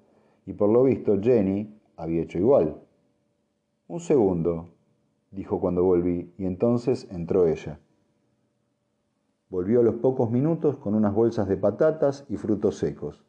Y 0.46 0.52
por 0.52 0.68
lo 0.68 0.84
visto 0.84 1.20
Jenny 1.20 1.76
había 1.96 2.22
hecho 2.22 2.38
igual. 2.38 2.76
Un 3.88 3.98
segundo, 3.98 4.68
dijo 5.32 5.58
cuando 5.58 5.82
volví, 5.82 6.32
y 6.38 6.46
entonces 6.46 7.08
entró 7.10 7.48
ella. 7.48 7.80
Volvió 9.50 9.80
a 9.80 9.82
los 9.82 9.96
pocos 9.96 10.30
minutos 10.30 10.76
con 10.76 10.94
unas 10.94 11.12
bolsas 11.12 11.48
de 11.48 11.56
patatas 11.56 12.24
y 12.28 12.36
frutos 12.36 12.78
secos. 12.78 13.24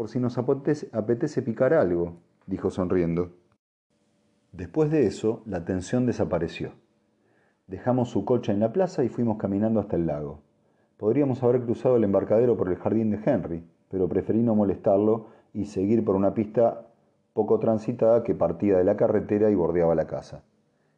Por 0.00 0.08
si 0.08 0.18
nos 0.18 0.38
apetece, 0.38 1.42
picar 1.42 1.74
algo, 1.74 2.14
dijo 2.46 2.70
sonriendo. 2.70 3.32
Después 4.50 4.90
de 4.90 5.06
eso, 5.06 5.42
la 5.44 5.66
tensión 5.66 6.06
desapareció. 6.06 6.72
Dejamos 7.66 8.08
su 8.08 8.24
coche 8.24 8.50
en 8.50 8.60
la 8.60 8.72
plaza 8.72 9.04
y 9.04 9.10
fuimos 9.10 9.36
caminando 9.36 9.78
hasta 9.78 9.96
el 9.96 10.06
lago. 10.06 10.40
Podríamos 10.96 11.42
haber 11.42 11.60
cruzado 11.60 11.96
el 11.96 12.04
embarcadero 12.04 12.56
por 12.56 12.70
el 12.70 12.76
jardín 12.76 13.10
de 13.10 13.20
Henry, 13.22 13.62
pero 13.90 14.08
preferí 14.08 14.42
no 14.42 14.54
molestarlo 14.54 15.26
y 15.52 15.66
seguir 15.66 16.02
por 16.02 16.16
una 16.16 16.32
pista 16.32 16.86
poco 17.34 17.58
transitada 17.58 18.24
que 18.24 18.34
partía 18.34 18.78
de 18.78 18.84
la 18.84 18.96
carretera 18.96 19.50
y 19.50 19.54
bordeaba 19.54 19.94
la 19.94 20.06
casa. 20.06 20.44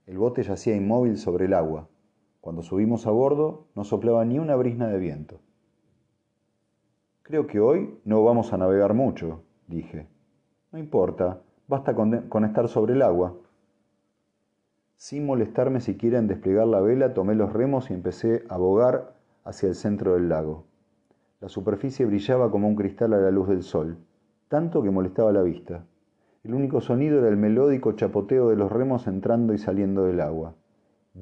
El 0.06 0.18
bote 0.18 0.44
yacía 0.44 0.76
inmóvil 0.76 1.18
sobre 1.18 1.46
el 1.46 1.54
agua. 1.54 1.88
Cuando 2.40 2.62
subimos 2.62 3.08
a 3.08 3.10
bordo 3.10 3.66
no 3.74 3.82
soplaba 3.82 4.24
ni 4.24 4.38
una 4.38 4.54
brisna 4.54 4.86
de 4.86 4.98
viento. 5.00 5.40
Creo 7.24 7.46
que 7.46 7.60
hoy 7.60 8.00
no 8.04 8.24
vamos 8.24 8.52
a 8.52 8.58
navegar 8.58 8.94
mucho, 8.94 9.42
dije. 9.68 10.08
No 10.72 10.78
importa, 10.80 11.40
basta 11.68 11.94
con, 11.94 12.14
estar 12.44 12.68
sobre 12.68 12.94
el 12.94 13.02
agua. 13.02 13.36
Sin 14.96 15.24
molestarme 15.24 15.80
siquiera 15.80 16.18
en 16.18 16.26
desplegar 16.26 16.66
la 16.66 16.80
vela, 16.80 17.14
tomé 17.14 17.36
los 17.36 17.52
remos 17.52 17.90
y 17.90 17.94
empecé 17.94 18.44
a 18.48 18.56
bogar 18.56 19.14
hacia 19.44 19.68
el 19.68 19.76
centro 19.76 20.14
del 20.14 20.28
lago. 20.28 20.64
La 21.40 21.48
superficie 21.48 22.06
brillaba 22.06 22.50
como 22.50 22.66
un 22.66 22.74
cristal 22.74 23.12
a 23.12 23.18
la 23.18 23.30
luz 23.30 23.48
del 23.48 23.62
sol, 23.62 23.98
tanto 24.48 24.82
que 24.82 24.90
molestaba 24.90 25.32
la 25.32 25.42
vista. 25.42 25.84
El 26.42 26.54
único 26.54 26.80
sonido 26.80 27.20
era 27.20 27.28
el 27.28 27.36
melódico 27.36 27.92
chapoteo 27.92 28.48
de 28.48 28.56
los 28.56 28.72
remos 28.72 29.06
entrando 29.06 29.54
y 29.54 29.58
saliendo 29.58 30.04
del 30.04 30.20
agua. 30.20 30.54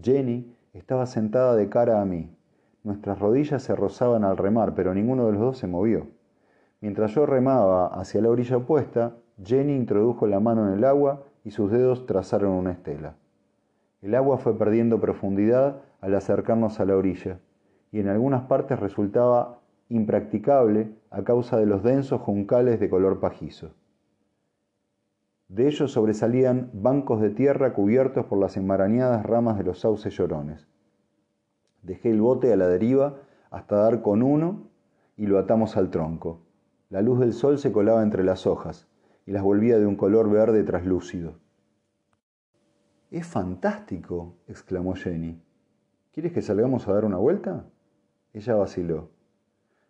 Jenny 0.03 0.57
estaba 0.73 1.05
sentada 1.05 1.57
de 1.57 1.69
cara 1.69 2.01
a 2.01 2.07
mí. 2.07 2.35
Nuestras 2.83 3.19
rodillas 3.19 3.63
se 3.63 3.77
rozaban 3.77 4.25
al 4.25 4.37
remar, 4.37 4.75
pero 4.75 4.95
ninguno 4.95 5.27
de 5.27 5.33
los 5.33 5.41
dos 5.41 5.59
se 5.59 5.67
movió. 5.67 6.07
Mientras 6.81 7.15
yo 7.15 7.27
remaba 7.27 7.89
hacia 7.89 8.23
la 8.23 8.31
orilla 8.31 8.57
opuesta, 8.57 9.17
Jenny 9.43 9.75
introdujo 9.75 10.27
la 10.27 10.41
mano 10.41 10.67
en 10.67 10.79
el 10.79 10.85
agua 10.85 11.25
y 11.45 11.51
sus 11.51 11.71
dedos 11.71 12.07
trazaron 12.07 12.53
una 12.53 12.73
estela. 12.73 13.17
El 14.01 14.15
agua 14.15 14.39
fue 14.39 14.57
perdiendo 14.57 14.99
profundidad 14.99 15.83
al 16.01 16.15
acercarnos 16.15 16.81
a 16.81 16.87
la 16.87 16.97
orilla, 16.97 17.39
y 17.93 18.01
en 18.01 18.09
algunas 18.09 18.43
partes 18.43 18.81
resultaba 18.81 19.59
impracticable 19.91 20.95
a 21.11 21.23
causa 21.23 21.59
de 21.59 21.67
los 21.67 21.83
densos 21.83 22.21
juncales 22.23 22.81
de 22.81 22.89
color 22.89 23.21
pajizo. 23.21 23.73
De 25.49 25.67
ellos 25.67 25.93
sobresalían 25.93 26.71
bancos 26.73 27.21
de 27.21 27.31
tierra 27.31 27.75
cubiertos 27.75 28.25
por 28.27 28.39
las 28.39 28.57
enmarañadas 28.57 29.27
ramas 29.27 29.59
de 29.59 29.65
los 29.65 29.81
sauces 29.81 30.17
llorones. 30.17 30.67
Dejé 31.83 32.11
el 32.11 32.21
bote 32.21 32.53
a 32.53 32.57
la 32.57 32.69
deriva 32.69 33.21
hasta 33.51 33.77
dar 33.77 34.03
con 34.03 34.23
uno 34.23 34.69
y 35.17 35.27
lo 35.27 35.39
atamos 35.39 35.77
al 35.77 35.91
tronco. 35.91 36.41
La 36.89 37.03
luz 37.03 37.21
del 37.21 37.33
sol 37.33 37.59
se 37.59 37.73
colaba 37.73 38.03
entre 38.03 38.25
las 38.25 38.47
hojas 38.47 38.89
y 39.27 39.33
las 39.33 39.43
volvía 39.43 39.79
de 39.79 39.87
un 39.87 39.97
color 39.97 40.31
verde 40.31 40.65
traslúcido. 40.65 41.35
Es 43.11 43.27
fantástico, 43.27 44.37
exclamó 44.47 44.95
Jenny. 44.95 45.41
¿Quieres 46.13 46.33
que 46.33 46.43
salgamos 46.43 46.87
a 46.87 46.93
dar 46.93 47.05
una 47.05 47.17
vuelta? 47.17 47.65
Ella 48.33 48.55
vaciló. 48.55 49.11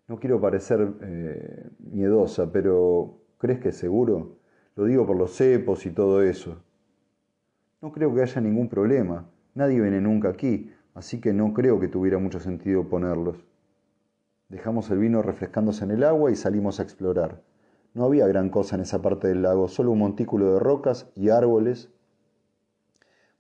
No 0.09 0.19
quiero 0.19 0.41
parecer 0.41 0.93
eh, 1.03 1.71
miedosa, 1.79 2.51
pero 2.51 3.19
¿crees 3.39 3.61
que 3.61 3.69
es 3.71 3.77
seguro? 3.77 4.39
Lo 4.75 4.85
digo 4.85 5.07
por 5.07 5.17
los 5.17 5.37
cepos 5.37 5.87
y 5.87 5.91
todo 5.91 6.23
eso. 6.23 6.63
No 7.81 7.93
creo 7.93 8.15
que 8.15 8.23
haya 8.23 8.41
ningún 8.41 8.69
problema. 8.69 9.31
Nadie 9.55 9.81
viene 9.81 10.01
nunca 10.01 10.31
aquí, 10.31 10.71
así 10.95 11.21
que 11.21 11.33
no 11.33 11.53
creo 11.53 11.81
que 11.81 11.89
tuviera 11.89 12.19
mucho 12.19 12.41
sentido 12.41 12.89
ponerlos. 12.89 13.45
Dejamos 14.49 14.91
el 14.91 14.99
vino 14.99 15.23
refrescándose 15.23 15.85
en 15.85 15.93
el 15.93 16.05
agua 16.05 16.31
y 16.31 16.37
salimos 16.37 16.81
a 16.81 16.83
explorar. 16.83 17.43
No 17.95 18.05
había 18.05 18.27
gran 18.27 18.51
cosa 18.51 18.77
en 18.77 18.83
esa 18.83 19.03
parte 19.03 19.29
del 19.29 19.43
lago, 19.43 19.69
solo 19.69 19.93
un 19.93 19.99
montículo 19.99 20.55
de 20.55 20.61
rocas 20.61 21.11
y 21.15 21.31
árboles 21.31 21.91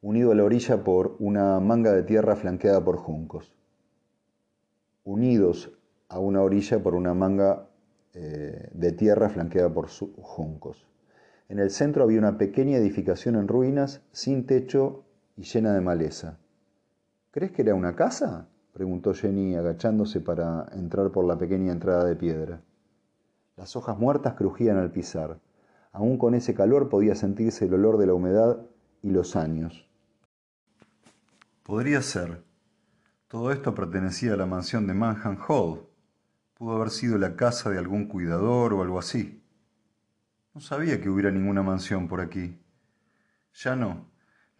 unido 0.02 0.32
a 0.32 0.34
la 0.34 0.44
orilla 0.44 0.82
por 0.82 1.16
una 1.18 1.60
manga 1.60 1.92
de 1.92 2.02
tierra 2.02 2.36
flanqueada 2.36 2.82
por 2.82 2.96
juncos. 2.96 3.54
Unidos 5.04 5.72
a 6.08 6.18
una 6.18 6.42
orilla 6.42 6.82
por 6.82 6.94
una 6.94 7.14
manga 7.14 7.68
eh, 8.14 8.70
de 8.72 8.92
tierra 8.92 9.28
flanqueada 9.28 9.72
por 9.72 9.88
juncos. 9.88 10.86
En 11.48 11.58
el 11.58 11.70
centro 11.70 12.04
había 12.04 12.18
una 12.18 12.38
pequeña 12.38 12.76
edificación 12.76 13.36
en 13.36 13.48
ruinas, 13.48 14.02
sin 14.12 14.46
techo 14.46 15.04
y 15.36 15.42
llena 15.42 15.74
de 15.74 15.80
maleza. 15.80 16.38
¿Crees 17.30 17.52
que 17.52 17.62
era 17.62 17.74
una 17.74 17.94
casa? 17.94 18.48
preguntó 18.72 19.14
Jenny 19.14 19.54
agachándose 19.54 20.20
para 20.20 20.66
entrar 20.72 21.12
por 21.12 21.24
la 21.24 21.38
pequeña 21.38 21.70
entrada 21.70 22.04
de 22.04 22.16
piedra. 22.16 22.60
Las 23.56 23.76
hojas 23.76 23.98
muertas 23.98 24.34
crujían 24.34 24.78
al 24.78 24.90
pisar. 24.90 25.38
Aún 25.92 26.18
con 26.18 26.34
ese 26.34 26.54
calor 26.54 26.88
podía 26.88 27.14
sentirse 27.14 27.66
el 27.66 27.74
olor 27.74 27.98
de 27.98 28.06
la 28.06 28.14
humedad 28.14 28.60
y 29.02 29.10
los 29.10 29.36
años. 29.36 29.88
Podría 31.62 32.02
ser. 32.02 32.42
Todo 33.28 33.52
esto 33.52 33.76
pertenecía 33.76 34.34
a 34.34 34.36
la 34.36 34.46
mansión 34.46 34.88
de 34.88 34.94
Manhattan 34.94 35.38
Hall. 35.46 35.86
Pudo 36.54 36.76
haber 36.76 36.90
sido 36.90 37.16
la 37.16 37.36
casa 37.36 37.70
de 37.70 37.78
algún 37.78 38.06
cuidador 38.06 38.72
o 38.72 38.82
algo 38.82 38.98
así. 38.98 39.40
No 40.52 40.60
sabía 40.60 41.00
que 41.00 41.08
hubiera 41.08 41.30
ninguna 41.30 41.62
mansión 41.62 42.08
por 42.08 42.20
aquí. 42.20 42.60
Ya 43.54 43.76
no. 43.76 44.09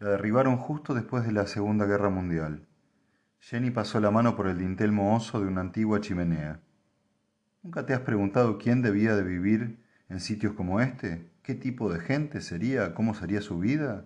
La 0.01 0.09
derribaron 0.09 0.57
justo 0.57 0.95
después 0.95 1.27
de 1.27 1.31
la 1.31 1.45
Segunda 1.45 1.85
Guerra 1.85 2.09
Mundial. 2.09 2.65
Jenny 3.39 3.69
pasó 3.69 3.99
la 3.99 4.09
mano 4.09 4.35
por 4.35 4.47
el 4.47 4.57
dintel 4.57 4.91
mohoso 4.91 5.39
de 5.39 5.45
una 5.45 5.61
antigua 5.61 6.01
chimenea. 6.01 6.59
¿Nunca 7.61 7.85
te 7.85 7.93
has 7.93 7.99
preguntado 7.99 8.57
quién 8.57 8.81
debía 8.81 9.15
de 9.15 9.21
vivir 9.21 9.77
en 10.09 10.19
sitios 10.19 10.53
como 10.53 10.81
este? 10.81 11.29
¿Qué 11.43 11.53
tipo 11.53 11.93
de 11.93 11.99
gente 11.99 12.41
sería? 12.41 12.95
¿Cómo 12.95 13.13
sería 13.13 13.41
su 13.41 13.59
vida? 13.59 14.05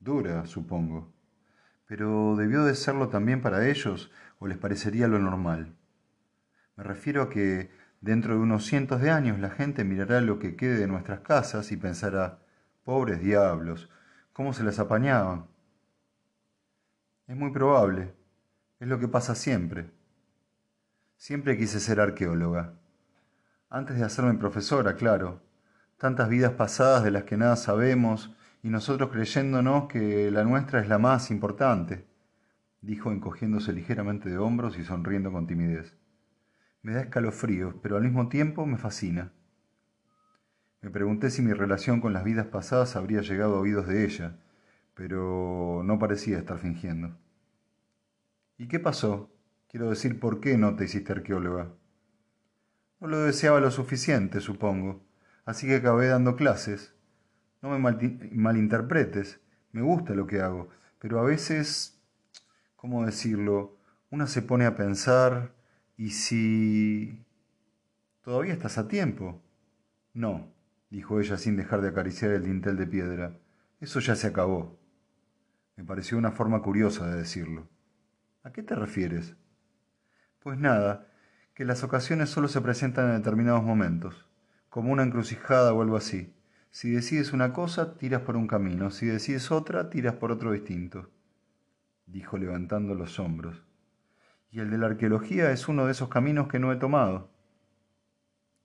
Dura, 0.00 0.44
supongo. 0.44 1.10
Pero 1.86 2.36
debió 2.36 2.64
de 2.64 2.74
serlo 2.74 3.08
también 3.08 3.40
para 3.40 3.66
ellos, 3.70 4.12
o 4.38 4.48
les 4.48 4.58
parecería 4.58 5.08
lo 5.08 5.18
normal. 5.18 5.76
Me 6.76 6.84
refiero 6.84 7.22
a 7.22 7.30
que 7.30 7.70
dentro 8.02 8.34
de 8.34 8.40
unos 8.40 8.66
cientos 8.66 9.00
de 9.00 9.10
años 9.10 9.38
la 9.38 9.48
gente 9.48 9.82
mirará 9.82 10.20
lo 10.20 10.38
que 10.38 10.56
quede 10.56 10.76
de 10.76 10.86
nuestras 10.88 11.20
casas 11.20 11.72
y 11.72 11.78
pensará, 11.78 12.42
pobres 12.84 13.22
diablos, 13.22 13.88
¿cómo 14.32 14.52
se 14.52 14.62
las 14.62 14.78
apañaban? 14.78 15.46
Es 17.26 17.36
muy 17.36 17.52
probable, 17.52 18.14
es 18.80 18.88
lo 18.88 18.98
que 18.98 19.08
pasa 19.08 19.34
siempre. 19.34 19.90
Siempre 21.16 21.56
quise 21.56 21.80
ser 21.80 22.00
arqueóloga. 22.00 22.74
Antes 23.68 23.98
de 23.98 24.04
hacerme 24.04 24.34
profesora, 24.34 24.96
claro. 24.96 25.42
Tantas 25.96 26.28
vidas 26.28 26.52
pasadas 26.52 27.04
de 27.04 27.10
las 27.10 27.24
que 27.24 27.36
nada 27.36 27.56
sabemos 27.56 28.34
y 28.62 28.70
nosotros 28.70 29.10
creyéndonos 29.10 29.86
que 29.86 30.30
la 30.30 30.44
nuestra 30.44 30.80
es 30.80 30.88
la 30.88 30.98
más 30.98 31.30
importante, 31.30 32.06
dijo 32.80 33.12
encogiéndose 33.12 33.72
ligeramente 33.72 34.28
de 34.28 34.38
hombros 34.38 34.78
y 34.78 34.84
sonriendo 34.84 35.30
con 35.30 35.46
timidez. 35.46 35.96
Me 36.82 36.94
da 36.94 37.02
escalofríos, 37.02 37.74
pero 37.82 37.96
al 37.96 38.02
mismo 38.02 38.28
tiempo 38.28 38.66
me 38.66 38.78
fascina. 38.78 39.32
Me 40.82 40.90
pregunté 40.90 41.30
si 41.30 41.42
mi 41.42 41.52
relación 41.52 42.00
con 42.00 42.14
las 42.14 42.24
vidas 42.24 42.46
pasadas 42.46 42.96
habría 42.96 43.20
llegado 43.20 43.56
a 43.56 43.60
oídos 43.60 43.86
de 43.86 44.04
ella, 44.04 44.38
pero 44.94 45.82
no 45.84 45.98
parecía 45.98 46.38
estar 46.38 46.58
fingiendo. 46.58 47.18
¿Y 48.56 48.66
qué 48.66 48.80
pasó? 48.80 49.30
Quiero 49.68 49.90
decir, 49.90 50.18
¿por 50.18 50.40
qué 50.40 50.56
no 50.56 50.76
te 50.76 50.84
hiciste 50.84 51.12
arqueóloga? 51.12 51.68
No 52.98 53.08
lo 53.08 53.20
deseaba 53.20 53.60
lo 53.60 53.70
suficiente, 53.70 54.40
supongo, 54.40 55.02
así 55.44 55.66
que 55.66 55.76
acabé 55.76 56.08
dando 56.08 56.34
clases. 56.34 56.94
No 57.60 57.68
me 57.70 57.78
malinterpretes, 57.78 59.40
me 59.72 59.82
gusta 59.82 60.14
lo 60.14 60.26
que 60.26 60.40
hago, 60.40 60.70
pero 60.98 61.20
a 61.20 61.24
veces, 61.24 62.02
¿cómo 62.76 63.04
decirlo? 63.04 63.76
Una 64.10 64.26
se 64.26 64.40
pone 64.40 64.64
a 64.64 64.76
pensar, 64.76 65.52
¿y 65.98 66.10
si... 66.10 67.22
¿Todavía 68.22 68.54
estás 68.54 68.78
a 68.78 68.88
tiempo? 68.88 69.42
No, 70.14 70.52
dijo 70.90 71.20
ella 71.20 71.36
sin 71.36 71.56
dejar 71.56 71.80
de 71.80 71.88
acariciar 71.88 72.32
el 72.32 72.44
dintel 72.44 72.76
de 72.76 72.86
piedra. 72.86 73.38
Eso 73.80 74.00
ya 74.00 74.16
se 74.16 74.26
acabó. 74.26 74.78
Me 75.76 75.84
pareció 75.84 76.18
una 76.18 76.32
forma 76.32 76.60
curiosa 76.62 77.08
de 77.08 77.16
decirlo. 77.16 77.68
¿A 78.42 78.52
qué 78.52 78.62
te 78.62 78.74
refieres? 78.74 79.36
Pues 80.40 80.58
nada, 80.58 81.08
que 81.54 81.64
las 81.64 81.84
ocasiones 81.84 82.28
solo 82.30 82.48
se 82.48 82.60
presentan 82.60 83.10
en 83.10 83.16
determinados 83.16 83.62
momentos, 83.62 84.26
como 84.68 84.92
una 84.92 85.02
encrucijada 85.02 85.72
o 85.72 85.82
algo 85.82 85.96
así. 85.96 86.34
Si 86.70 86.90
decides 86.90 87.32
una 87.32 87.52
cosa, 87.52 87.96
tiras 87.96 88.22
por 88.22 88.36
un 88.36 88.46
camino, 88.46 88.90
si 88.90 89.06
decides 89.06 89.50
otra, 89.50 89.90
tiras 89.90 90.14
por 90.14 90.32
otro 90.32 90.52
distinto, 90.52 91.10
dijo 92.06 92.38
levantando 92.38 92.94
los 92.94 93.18
hombros. 93.18 93.62
Y 94.50 94.60
el 94.60 94.70
de 94.70 94.78
la 94.78 94.86
arqueología 94.86 95.50
es 95.52 95.68
uno 95.68 95.86
de 95.86 95.92
esos 95.92 96.08
caminos 96.08 96.48
que 96.48 96.58
no 96.58 96.72
he 96.72 96.76
tomado. 96.76 97.30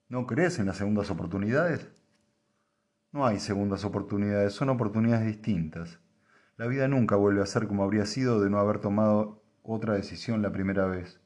¿No 0.08 0.26
crees 0.28 0.60
en 0.60 0.68
las 0.68 0.78
segundas 0.78 1.10
oportunidades? 1.10 1.90
No 3.16 3.26
hay 3.26 3.40
segundas 3.40 3.86
oportunidades, 3.86 4.52
son 4.52 4.68
oportunidades 4.68 5.26
distintas. 5.26 6.02
La 6.58 6.68
vida 6.68 6.90
nunca 6.90 7.16
vuelve 7.16 7.42
a 7.42 7.46
ser 7.46 7.66
como 7.66 7.86
habría 7.86 8.06
sido 8.06 8.42
de 8.42 8.50
no 8.50 8.60
haber 8.60 8.80
tomado 8.80 9.42
otra 9.64 9.94
decisión 9.94 10.42
la 10.42 10.52
primera 10.52 10.86
vez. 10.86 11.22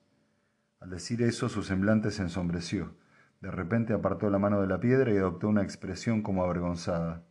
Al 0.80 0.92
decir 0.92 1.24
eso, 1.24 1.50
su 1.50 1.64
semblante 1.64 2.12
se 2.12 2.22
ensombreció. 2.22 2.94
De 3.42 3.50
repente 3.50 3.94
apartó 3.94 4.30
la 4.30 4.38
mano 4.38 4.62
de 4.62 4.68
la 4.68 4.80
piedra 4.80 5.12
y 5.12 5.18
adoptó 5.18 5.48
una 5.48 5.64
expresión 5.64 6.22
como 6.22 6.44
avergonzada. 6.44 7.24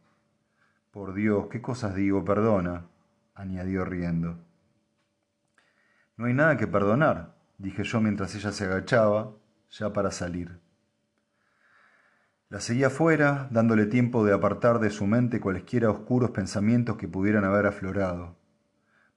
Por 0.90 1.14
Dios, 1.14 1.46
¿qué 1.52 1.62
cosas 1.62 1.94
digo? 1.94 2.24
Perdona, 2.24 2.88
añadió 3.36 3.84
riendo. 3.84 4.38
No 6.16 6.26
hay 6.26 6.34
nada 6.34 6.56
que 6.56 6.66
perdonar, 6.66 7.36
dije 7.58 7.84
yo 7.84 8.00
mientras 8.00 8.34
ella 8.34 8.50
se 8.50 8.64
agachaba, 8.64 9.36
ya 9.70 9.92
para 9.92 10.10
salir. 10.10 10.58
La 12.50 12.60
seguía 12.60 12.88
fuera, 12.88 13.46
dándole 13.50 13.84
tiempo 13.84 14.24
de 14.24 14.32
apartar 14.32 14.78
de 14.78 14.88
su 14.88 15.06
mente 15.06 15.38
cualesquiera 15.38 15.90
oscuros 15.90 16.30
pensamientos 16.30 16.96
que 16.96 17.06
pudieran 17.06 17.44
haber 17.44 17.66
aflorado. 17.66 18.36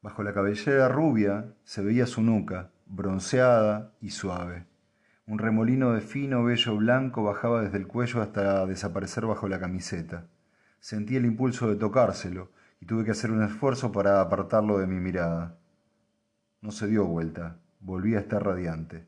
Bajo 0.02 0.22
la 0.22 0.34
cabellera 0.34 0.90
rubia 0.90 1.54
se 1.64 1.82
veía 1.82 2.08
su 2.08 2.22
nuca, 2.22 2.72
bronceada 2.88 3.94
y 4.02 4.10
suave. 4.10 4.66
Un 5.28 5.40
remolino 5.40 5.94
de 5.94 6.02
fino 6.02 6.44
vello 6.44 6.76
blanco 6.76 7.24
bajaba 7.24 7.62
desde 7.62 7.78
el 7.78 7.88
cuello 7.88 8.22
hasta 8.22 8.66
desaparecer 8.66 9.26
bajo 9.26 9.48
la 9.48 9.62
camiseta. 9.62 10.26
Sentí 10.82 11.16
el 11.16 11.26
impulso 11.26 11.70
de 11.70 11.78
tocárselo 11.78 12.50
y 12.82 12.86
tuve 12.86 13.06
que 13.06 13.12
hacer 13.12 13.32
un 13.32 13.44
esfuerzo 13.44 13.94
para 13.94 14.20
apartarlo 14.20 14.78
de 14.78 14.88
mi 14.88 15.00
mirada. 15.00 15.56
No 16.62 16.72
se 16.72 16.88
dio 16.88 17.06
vuelta, 17.06 17.56
volví 17.80 18.14
a 18.16 18.20
estar 18.20 18.44
radiante. 18.44 19.06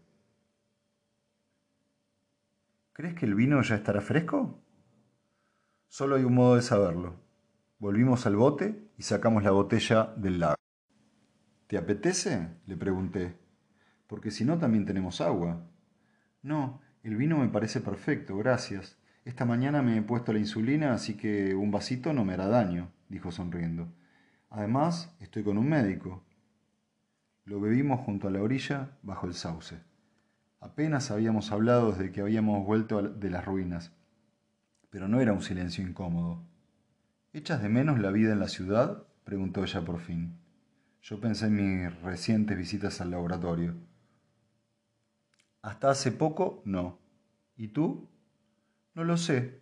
¿Crees 2.94 3.16
que 3.16 3.26
el 3.26 3.34
vino 3.34 3.60
ya 3.64 3.74
estará 3.74 4.02
fresco? 4.02 4.62
Solo 5.88 6.16
hay 6.16 6.24
un 6.24 6.36
modo 6.36 6.56
de 6.56 6.62
saberlo. 6.62 7.16
Volvimos 7.80 8.28
al 8.28 8.36
bote 8.36 8.88
y 9.00 9.02
sacamos 9.02 9.44
la 9.44 9.50
botella 9.50 10.14
del 10.16 10.40
lago. 10.40 10.56
¿Te 11.66 11.76
apetece? 11.78 12.50
le 12.68 12.78
pregunté. 12.78 13.36
Porque 14.06 14.30
si 14.30 14.46
no, 14.46 14.60
también 14.60 14.86
tenemos 14.86 15.22
agua. 15.22 15.66
No, 16.44 16.82
el 17.02 17.16
vino 17.16 17.40
me 17.40 17.48
parece 17.48 17.82
perfecto, 17.82 18.38
gracias. 18.38 19.00
Esta 19.26 19.44
mañana 19.44 19.82
me 19.82 19.98
he 19.98 20.02
puesto 20.04 20.32
la 20.32 20.38
insulina, 20.38 20.94
así 20.94 21.18
que 21.18 21.56
un 21.56 21.72
vasito 21.72 22.14
no 22.14 22.24
me 22.24 22.34
hará 22.34 22.48
daño, 22.48 22.92
dijo 23.10 23.32
sonriendo. 23.32 23.92
Además, 24.52 25.18
estoy 25.20 25.44
con 25.44 25.58
un 25.58 25.68
médico. 25.68 26.24
Lo 27.46 27.60
bebimos 27.60 28.02
junto 28.02 28.28
a 28.28 28.32
la 28.32 28.44
orilla, 28.44 29.00
bajo 29.02 29.26
el 29.26 29.34
sauce. 29.34 29.82
Apenas 30.64 31.12
habíamos 31.12 31.52
hablado 31.52 31.92
desde 31.92 32.14
que 32.14 32.22
habíamos 32.22 32.66
vuelto 32.66 33.02
de 33.02 33.30
las 33.30 33.44
ruinas, 33.44 33.92
pero 34.90 35.10
no 35.10 35.20
era 35.20 35.34
un 35.34 35.42
silencio 35.42 35.86
incómodo. 35.86 36.42
¿Echas 37.34 37.62
de 37.62 37.68
menos 37.68 38.00
la 38.00 38.12
vida 38.12 38.32
en 38.32 38.40
la 38.40 38.48
ciudad? 38.48 39.04
preguntó 39.26 39.62
ella 39.62 39.84
por 39.84 40.00
fin. 40.00 40.40
Yo 41.02 41.20
pensé 41.20 41.48
en 41.48 41.56
mis 41.56 42.02
recientes 42.02 42.58
visitas 42.58 43.02
al 43.02 43.12
laboratorio. 43.12 43.76
Hasta 45.62 45.90
hace 45.90 46.14
poco, 46.14 46.62
no. 46.64 46.98
¿Y 47.58 47.68
tú? 47.68 48.10
No 48.94 49.04
lo 49.04 49.18
sé. 49.18 49.60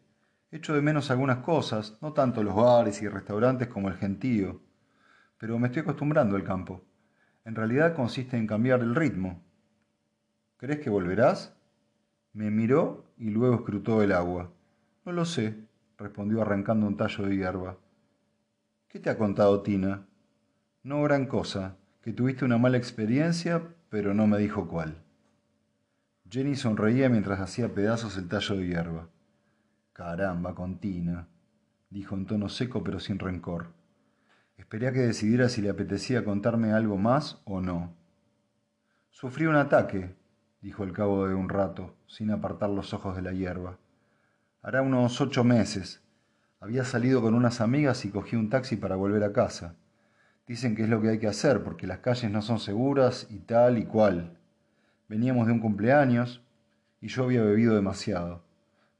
Echo 0.51 0.75
de 0.75 0.83
menos 0.83 1.09
algunas 1.09 1.39
cosas, 1.39 1.97
no 2.01 2.13
tanto 2.13 2.43
los 2.43 2.53
bares 2.53 3.01
y 3.01 3.07
restaurantes 3.07 3.69
como 3.69 3.87
el 3.87 3.95
gentío, 3.95 4.61
pero 5.39 5.57
me 5.57 5.69
estoy 5.69 5.81
acostumbrando 5.81 6.35
al 6.35 6.43
campo. 6.43 6.85
En 7.43 7.55
realidad 7.55 7.95
consiste 7.95 8.37
en 8.37 8.45
cambiar 8.45 8.81
el 8.81 8.93
ritmo. 8.93 9.43
¿Crees 10.61 10.79
que 10.79 10.91
volverás? 10.91 11.55
Me 12.33 12.51
miró 12.51 13.11
y 13.17 13.31
luego 13.31 13.55
escrutó 13.55 14.03
el 14.03 14.11
agua. 14.11 14.51
No 15.03 15.11
lo 15.11 15.25
sé, 15.25 15.57
respondió 15.97 16.39
arrancando 16.39 16.85
un 16.85 16.97
tallo 16.97 17.25
de 17.25 17.35
hierba. 17.35 17.79
¿Qué 18.87 18.99
te 18.99 19.09
ha 19.09 19.17
contado 19.17 19.63
Tina? 19.63 20.05
No 20.83 21.01
gran 21.01 21.25
cosa, 21.25 21.77
que 22.03 22.13
tuviste 22.13 22.45
una 22.45 22.59
mala 22.59 22.77
experiencia, 22.77 23.69
pero 23.89 24.13
no 24.13 24.27
me 24.27 24.37
dijo 24.37 24.67
cuál. 24.67 25.01
Jenny 26.29 26.55
sonreía 26.55 27.09
mientras 27.09 27.39
hacía 27.39 27.73
pedazos 27.73 28.15
el 28.17 28.27
tallo 28.27 28.55
de 28.55 28.67
hierba. 28.67 29.09
Caramba, 29.93 30.53
con 30.53 30.77
Tina, 30.77 31.27
dijo 31.89 32.13
en 32.13 32.27
tono 32.27 32.49
seco 32.49 32.83
pero 32.83 32.99
sin 32.99 33.17
rencor. 33.17 33.73
Esperé 34.57 34.89
a 34.89 34.93
que 34.93 34.99
decidiera 34.99 35.49
si 35.49 35.63
le 35.63 35.71
apetecía 35.71 36.23
contarme 36.23 36.71
algo 36.71 36.97
más 36.97 37.41
o 37.45 37.61
no. 37.61 37.95
Sufrí 39.09 39.47
un 39.47 39.55
ataque, 39.55 40.20
dijo 40.61 40.83
al 40.83 40.93
cabo 40.93 41.27
de 41.27 41.33
un 41.33 41.49
rato, 41.49 41.95
sin 42.07 42.31
apartar 42.31 42.69
los 42.69 42.93
ojos 42.93 43.15
de 43.15 43.23
la 43.23 43.33
hierba. 43.33 43.77
Hará 44.61 44.83
unos 44.83 45.19
ocho 45.19 45.43
meses. 45.43 46.01
Había 46.59 46.85
salido 46.85 47.21
con 47.21 47.33
unas 47.33 47.61
amigas 47.61 48.05
y 48.05 48.11
cogí 48.11 48.35
un 48.35 48.49
taxi 48.49 48.75
para 48.75 48.95
volver 48.95 49.23
a 49.23 49.33
casa. 49.33 49.75
Dicen 50.45 50.75
que 50.75 50.83
es 50.83 50.89
lo 50.89 51.01
que 51.01 51.09
hay 51.09 51.19
que 51.19 51.27
hacer 51.27 51.63
porque 51.63 51.87
las 51.87 51.99
calles 51.99 52.29
no 52.29 52.43
son 52.43 52.59
seguras 52.59 53.25
y 53.31 53.39
tal 53.39 53.79
y 53.79 53.85
cual. 53.85 54.37
Veníamos 55.09 55.47
de 55.47 55.53
un 55.53 55.59
cumpleaños 55.59 56.43
y 57.01 57.07
yo 57.07 57.23
había 57.23 57.41
bebido 57.41 57.75
demasiado. 57.75 58.43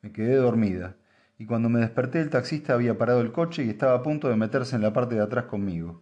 Me 0.02 0.12
quedé 0.12 0.36
dormida 0.36 0.96
y 1.38 1.46
cuando 1.46 1.70
me 1.70 1.80
desperté 1.80 2.22
el 2.22 2.32
taxista 2.32 2.74
había 2.74 2.98
parado 2.98 3.22
el 3.22 3.32
coche 3.32 3.64
y 3.64 3.70
estaba 3.70 3.94
a 3.94 4.04
punto 4.04 4.30
de 4.30 4.36
meterse 4.36 4.76
en 4.76 4.82
la 4.82 4.94
parte 4.94 5.16
de 5.16 5.22
atrás 5.22 5.46
conmigo. 5.46 6.02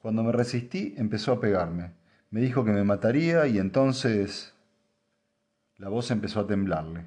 Cuando 0.00 0.24
me 0.24 0.32
resistí 0.32 0.94
empezó 0.96 1.32
a 1.32 1.40
pegarme. 1.40 1.92
Me 2.30 2.40
dijo 2.40 2.64
que 2.64 2.72
me 2.72 2.84
mataría 2.84 3.46
y 3.46 3.58
entonces... 3.58 4.54
La 5.78 5.88
voz 5.88 6.10
empezó 6.10 6.40
a 6.40 6.46
temblarle. 6.48 7.06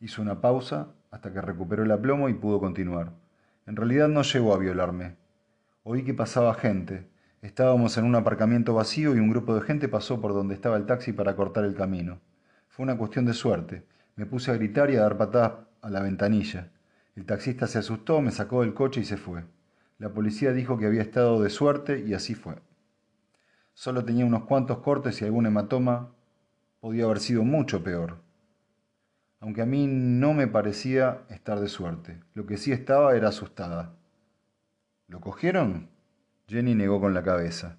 Hizo 0.00 0.22
una 0.22 0.40
pausa 0.40 0.94
hasta 1.10 1.30
que 1.30 1.42
recuperó 1.42 1.82
el 1.82 1.90
aplomo 1.90 2.30
y 2.30 2.34
pudo 2.34 2.58
continuar. 2.58 3.12
En 3.66 3.76
realidad 3.76 4.08
no 4.08 4.22
llegó 4.22 4.54
a 4.54 4.58
violarme. 4.58 5.16
Oí 5.82 6.02
que 6.02 6.14
pasaba 6.14 6.54
gente. 6.54 7.06
Estábamos 7.42 7.98
en 7.98 8.06
un 8.06 8.14
aparcamiento 8.14 8.72
vacío 8.72 9.14
y 9.14 9.18
un 9.18 9.28
grupo 9.28 9.54
de 9.54 9.60
gente 9.60 9.88
pasó 9.88 10.22
por 10.22 10.32
donde 10.32 10.54
estaba 10.54 10.78
el 10.78 10.86
taxi 10.86 11.12
para 11.12 11.36
cortar 11.36 11.64
el 11.64 11.74
camino. 11.74 12.18
Fue 12.68 12.82
una 12.82 12.96
cuestión 12.96 13.26
de 13.26 13.34
suerte. 13.34 13.84
Me 14.16 14.24
puse 14.24 14.50
a 14.50 14.54
gritar 14.54 14.90
y 14.90 14.96
a 14.96 15.02
dar 15.02 15.18
patadas 15.18 15.52
a 15.82 15.90
la 15.90 16.00
ventanilla. 16.00 16.70
El 17.14 17.26
taxista 17.26 17.66
se 17.66 17.78
asustó, 17.78 18.22
me 18.22 18.30
sacó 18.30 18.62
del 18.62 18.72
coche 18.72 19.02
y 19.02 19.04
se 19.04 19.18
fue. 19.18 19.44
La 19.98 20.08
policía 20.08 20.54
dijo 20.54 20.78
que 20.78 20.86
había 20.86 21.02
estado 21.02 21.42
de 21.42 21.50
suerte 21.50 22.02
y 22.06 22.14
así 22.14 22.34
fue. 22.34 22.54
Solo 23.74 24.02
tenía 24.02 24.24
unos 24.24 24.44
cuantos 24.44 24.78
cortes 24.78 25.20
y 25.20 25.26
algún 25.26 25.44
hematoma. 25.44 26.14
Podía 26.82 27.04
haber 27.04 27.20
sido 27.20 27.44
mucho 27.44 27.84
peor. 27.84 28.16
Aunque 29.38 29.62
a 29.62 29.66
mí 29.66 29.86
no 29.86 30.34
me 30.34 30.48
parecía 30.48 31.20
estar 31.28 31.60
de 31.60 31.68
suerte. 31.68 32.18
Lo 32.34 32.44
que 32.44 32.56
sí 32.56 32.72
estaba 32.72 33.14
era 33.14 33.28
asustada. 33.28 33.94
¿Lo 35.06 35.20
cogieron? 35.20 35.90
Jenny 36.48 36.74
negó 36.74 37.00
con 37.00 37.14
la 37.14 37.22
cabeza. 37.22 37.78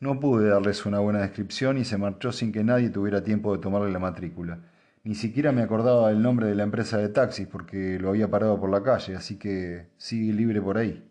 No 0.00 0.18
pude 0.18 0.48
darles 0.48 0.84
una 0.84 0.98
buena 0.98 1.20
descripción 1.20 1.78
y 1.78 1.84
se 1.84 1.96
marchó 1.96 2.32
sin 2.32 2.50
que 2.50 2.64
nadie 2.64 2.90
tuviera 2.90 3.22
tiempo 3.22 3.54
de 3.54 3.62
tomarle 3.62 3.92
la 3.92 4.00
matrícula. 4.00 4.58
Ni 5.04 5.14
siquiera 5.14 5.52
me 5.52 5.62
acordaba 5.62 6.08
del 6.08 6.20
nombre 6.20 6.48
de 6.48 6.56
la 6.56 6.64
empresa 6.64 6.98
de 6.98 7.08
taxis 7.08 7.46
porque 7.46 8.00
lo 8.00 8.08
había 8.08 8.32
parado 8.32 8.58
por 8.58 8.68
la 8.68 8.82
calle, 8.82 9.14
así 9.14 9.38
que 9.38 9.90
sigue 9.96 10.32
libre 10.32 10.60
por 10.60 10.76
ahí. 10.76 11.08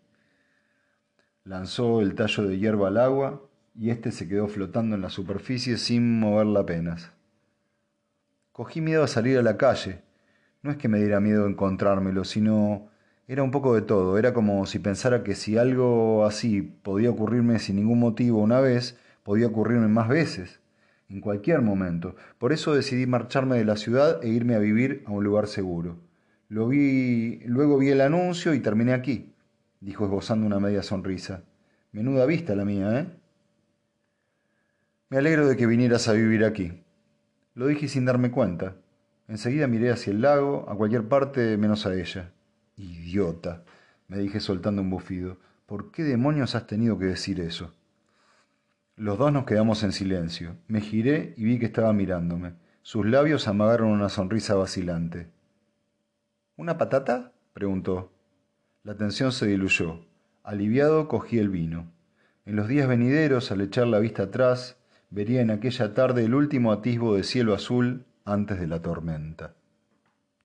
Lanzó 1.44 2.02
el 2.02 2.14
tallo 2.14 2.42
de 2.42 2.58
hierba 2.58 2.88
al 2.88 2.98
agua 2.98 3.48
y 3.74 3.88
éste 3.88 4.12
se 4.12 4.28
quedó 4.28 4.46
flotando 4.46 4.94
en 4.94 5.00
la 5.00 5.08
superficie 5.08 5.78
sin 5.78 6.20
moverla 6.20 6.60
apenas. 6.60 7.12
Cogí 8.52 8.80
miedo 8.80 9.04
a 9.04 9.08
salir 9.08 9.38
a 9.38 9.42
la 9.42 9.56
calle. 9.56 10.02
No 10.62 10.70
es 10.70 10.76
que 10.76 10.88
me 10.88 10.98
diera 10.98 11.20
miedo 11.20 11.46
encontrármelo, 11.46 12.24
sino 12.24 12.90
era 13.30 13.44
un 13.44 13.52
poco 13.52 13.76
de 13.76 13.82
todo, 13.82 14.18
era 14.18 14.34
como 14.34 14.66
si 14.66 14.80
pensara 14.80 15.22
que 15.22 15.36
si 15.36 15.56
algo 15.56 16.24
así 16.26 16.62
podía 16.62 17.10
ocurrirme 17.10 17.60
sin 17.60 17.76
ningún 17.76 18.00
motivo 18.00 18.40
una 18.40 18.60
vez, 18.60 18.98
podía 19.22 19.46
ocurrirme 19.46 19.86
más 19.86 20.08
veces, 20.08 20.60
en 21.08 21.20
cualquier 21.20 21.62
momento. 21.62 22.16
Por 22.38 22.52
eso 22.52 22.74
decidí 22.74 23.06
marcharme 23.06 23.56
de 23.56 23.64
la 23.64 23.76
ciudad 23.76 24.18
e 24.24 24.28
irme 24.28 24.56
a 24.56 24.58
vivir 24.58 25.04
a 25.06 25.12
un 25.12 25.22
lugar 25.22 25.46
seguro. 25.46 25.98
Lo 26.48 26.66
vi, 26.66 27.40
luego 27.46 27.78
vi 27.78 27.90
el 27.90 28.00
anuncio 28.00 28.52
y 28.52 28.58
terminé 28.58 28.94
aquí, 28.94 29.32
dijo 29.78 30.06
esbozando 30.06 30.44
una 30.44 30.58
media 30.58 30.82
sonrisa. 30.82 31.44
Menuda 31.92 32.26
vista 32.26 32.56
la 32.56 32.64
mía, 32.64 32.98
¿eh? 32.98 33.06
Me 35.08 35.18
alegro 35.18 35.46
de 35.46 35.56
que 35.56 35.66
vinieras 35.66 36.08
a 36.08 36.14
vivir 36.14 36.44
aquí. 36.44 36.82
Lo 37.54 37.66
dije 37.66 37.88
sin 37.88 38.04
darme 38.04 38.30
cuenta. 38.30 38.76
Enseguida 39.28 39.66
miré 39.66 39.90
hacia 39.90 40.12
el 40.12 40.22
lago, 40.22 40.66
a 40.68 40.76
cualquier 40.76 41.08
parte 41.08 41.56
menos 41.56 41.86
a 41.86 41.94
ella. 41.94 42.32
Idiota, 42.76 43.64
me 44.08 44.18
dije 44.18 44.40
soltando 44.40 44.82
un 44.82 44.90
bufido. 44.90 45.38
¿Por 45.66 45.90
qué 45.92 46.02
demonios 46.02 46.54
has 46.54 46.66
tenido 46.66 46.98
que 46.98 47.04
decir 47.04 47.40
eso? 47.40 47.72
Los 48.96 49.18
dos 49.18 49.32
nos 49.32 49.44
quedamos 49.44 49.82
en 49.82 49.92
silencio. 49.92 50.56
Me 50.68 50.80
giré 50.80 51.34
y 51.36 51.44
vi 51.44 51.58
que 51.58 51.66
estaba 51.66 51.92
mirándome. 51.92 52.54
Sus 52.82 53.06
labios 53.06 53.46
amagaron 53.46 53.88
una 53.88 54.08
sonrisa 54.08 54.54
vacilante. 54.56 55.28
¿Una 56.56 56.76
patata? 56.76 57.32
preguntó. 57.52 58.12
La 58.82 58.96
tensión 58.96 59.32
se 59.32 59.46
diluyó. 59.46 60.00
Aliviado 60.42 61.06
cogí 61.06 61.38
el 61.38 61.50
vino. 61.50 61.92
En 62.46 62.56
los 62.56 62.66
días 62.66 62.88
venideros, 62.88 63.52
al 63.52 63.60
echar 63.60 63.86
la 63.86 64.00
vista 64.00 64.24
atrás, 64.24 64.76
vería 65.10 65.40
en 65.40 65.50
aquella 65.50 65.92
tarde 65.94 66.24
el 66.24 66.34
último 66.34 66.72
atisbo 66.72 67.14
de 67.14 67.24
cielo 67.24 67.54
azul 67.54 68.06
antes 68.24 68.58
de 68.60 68.66
la 68.66 68.80
tormenta. 68.80 69.54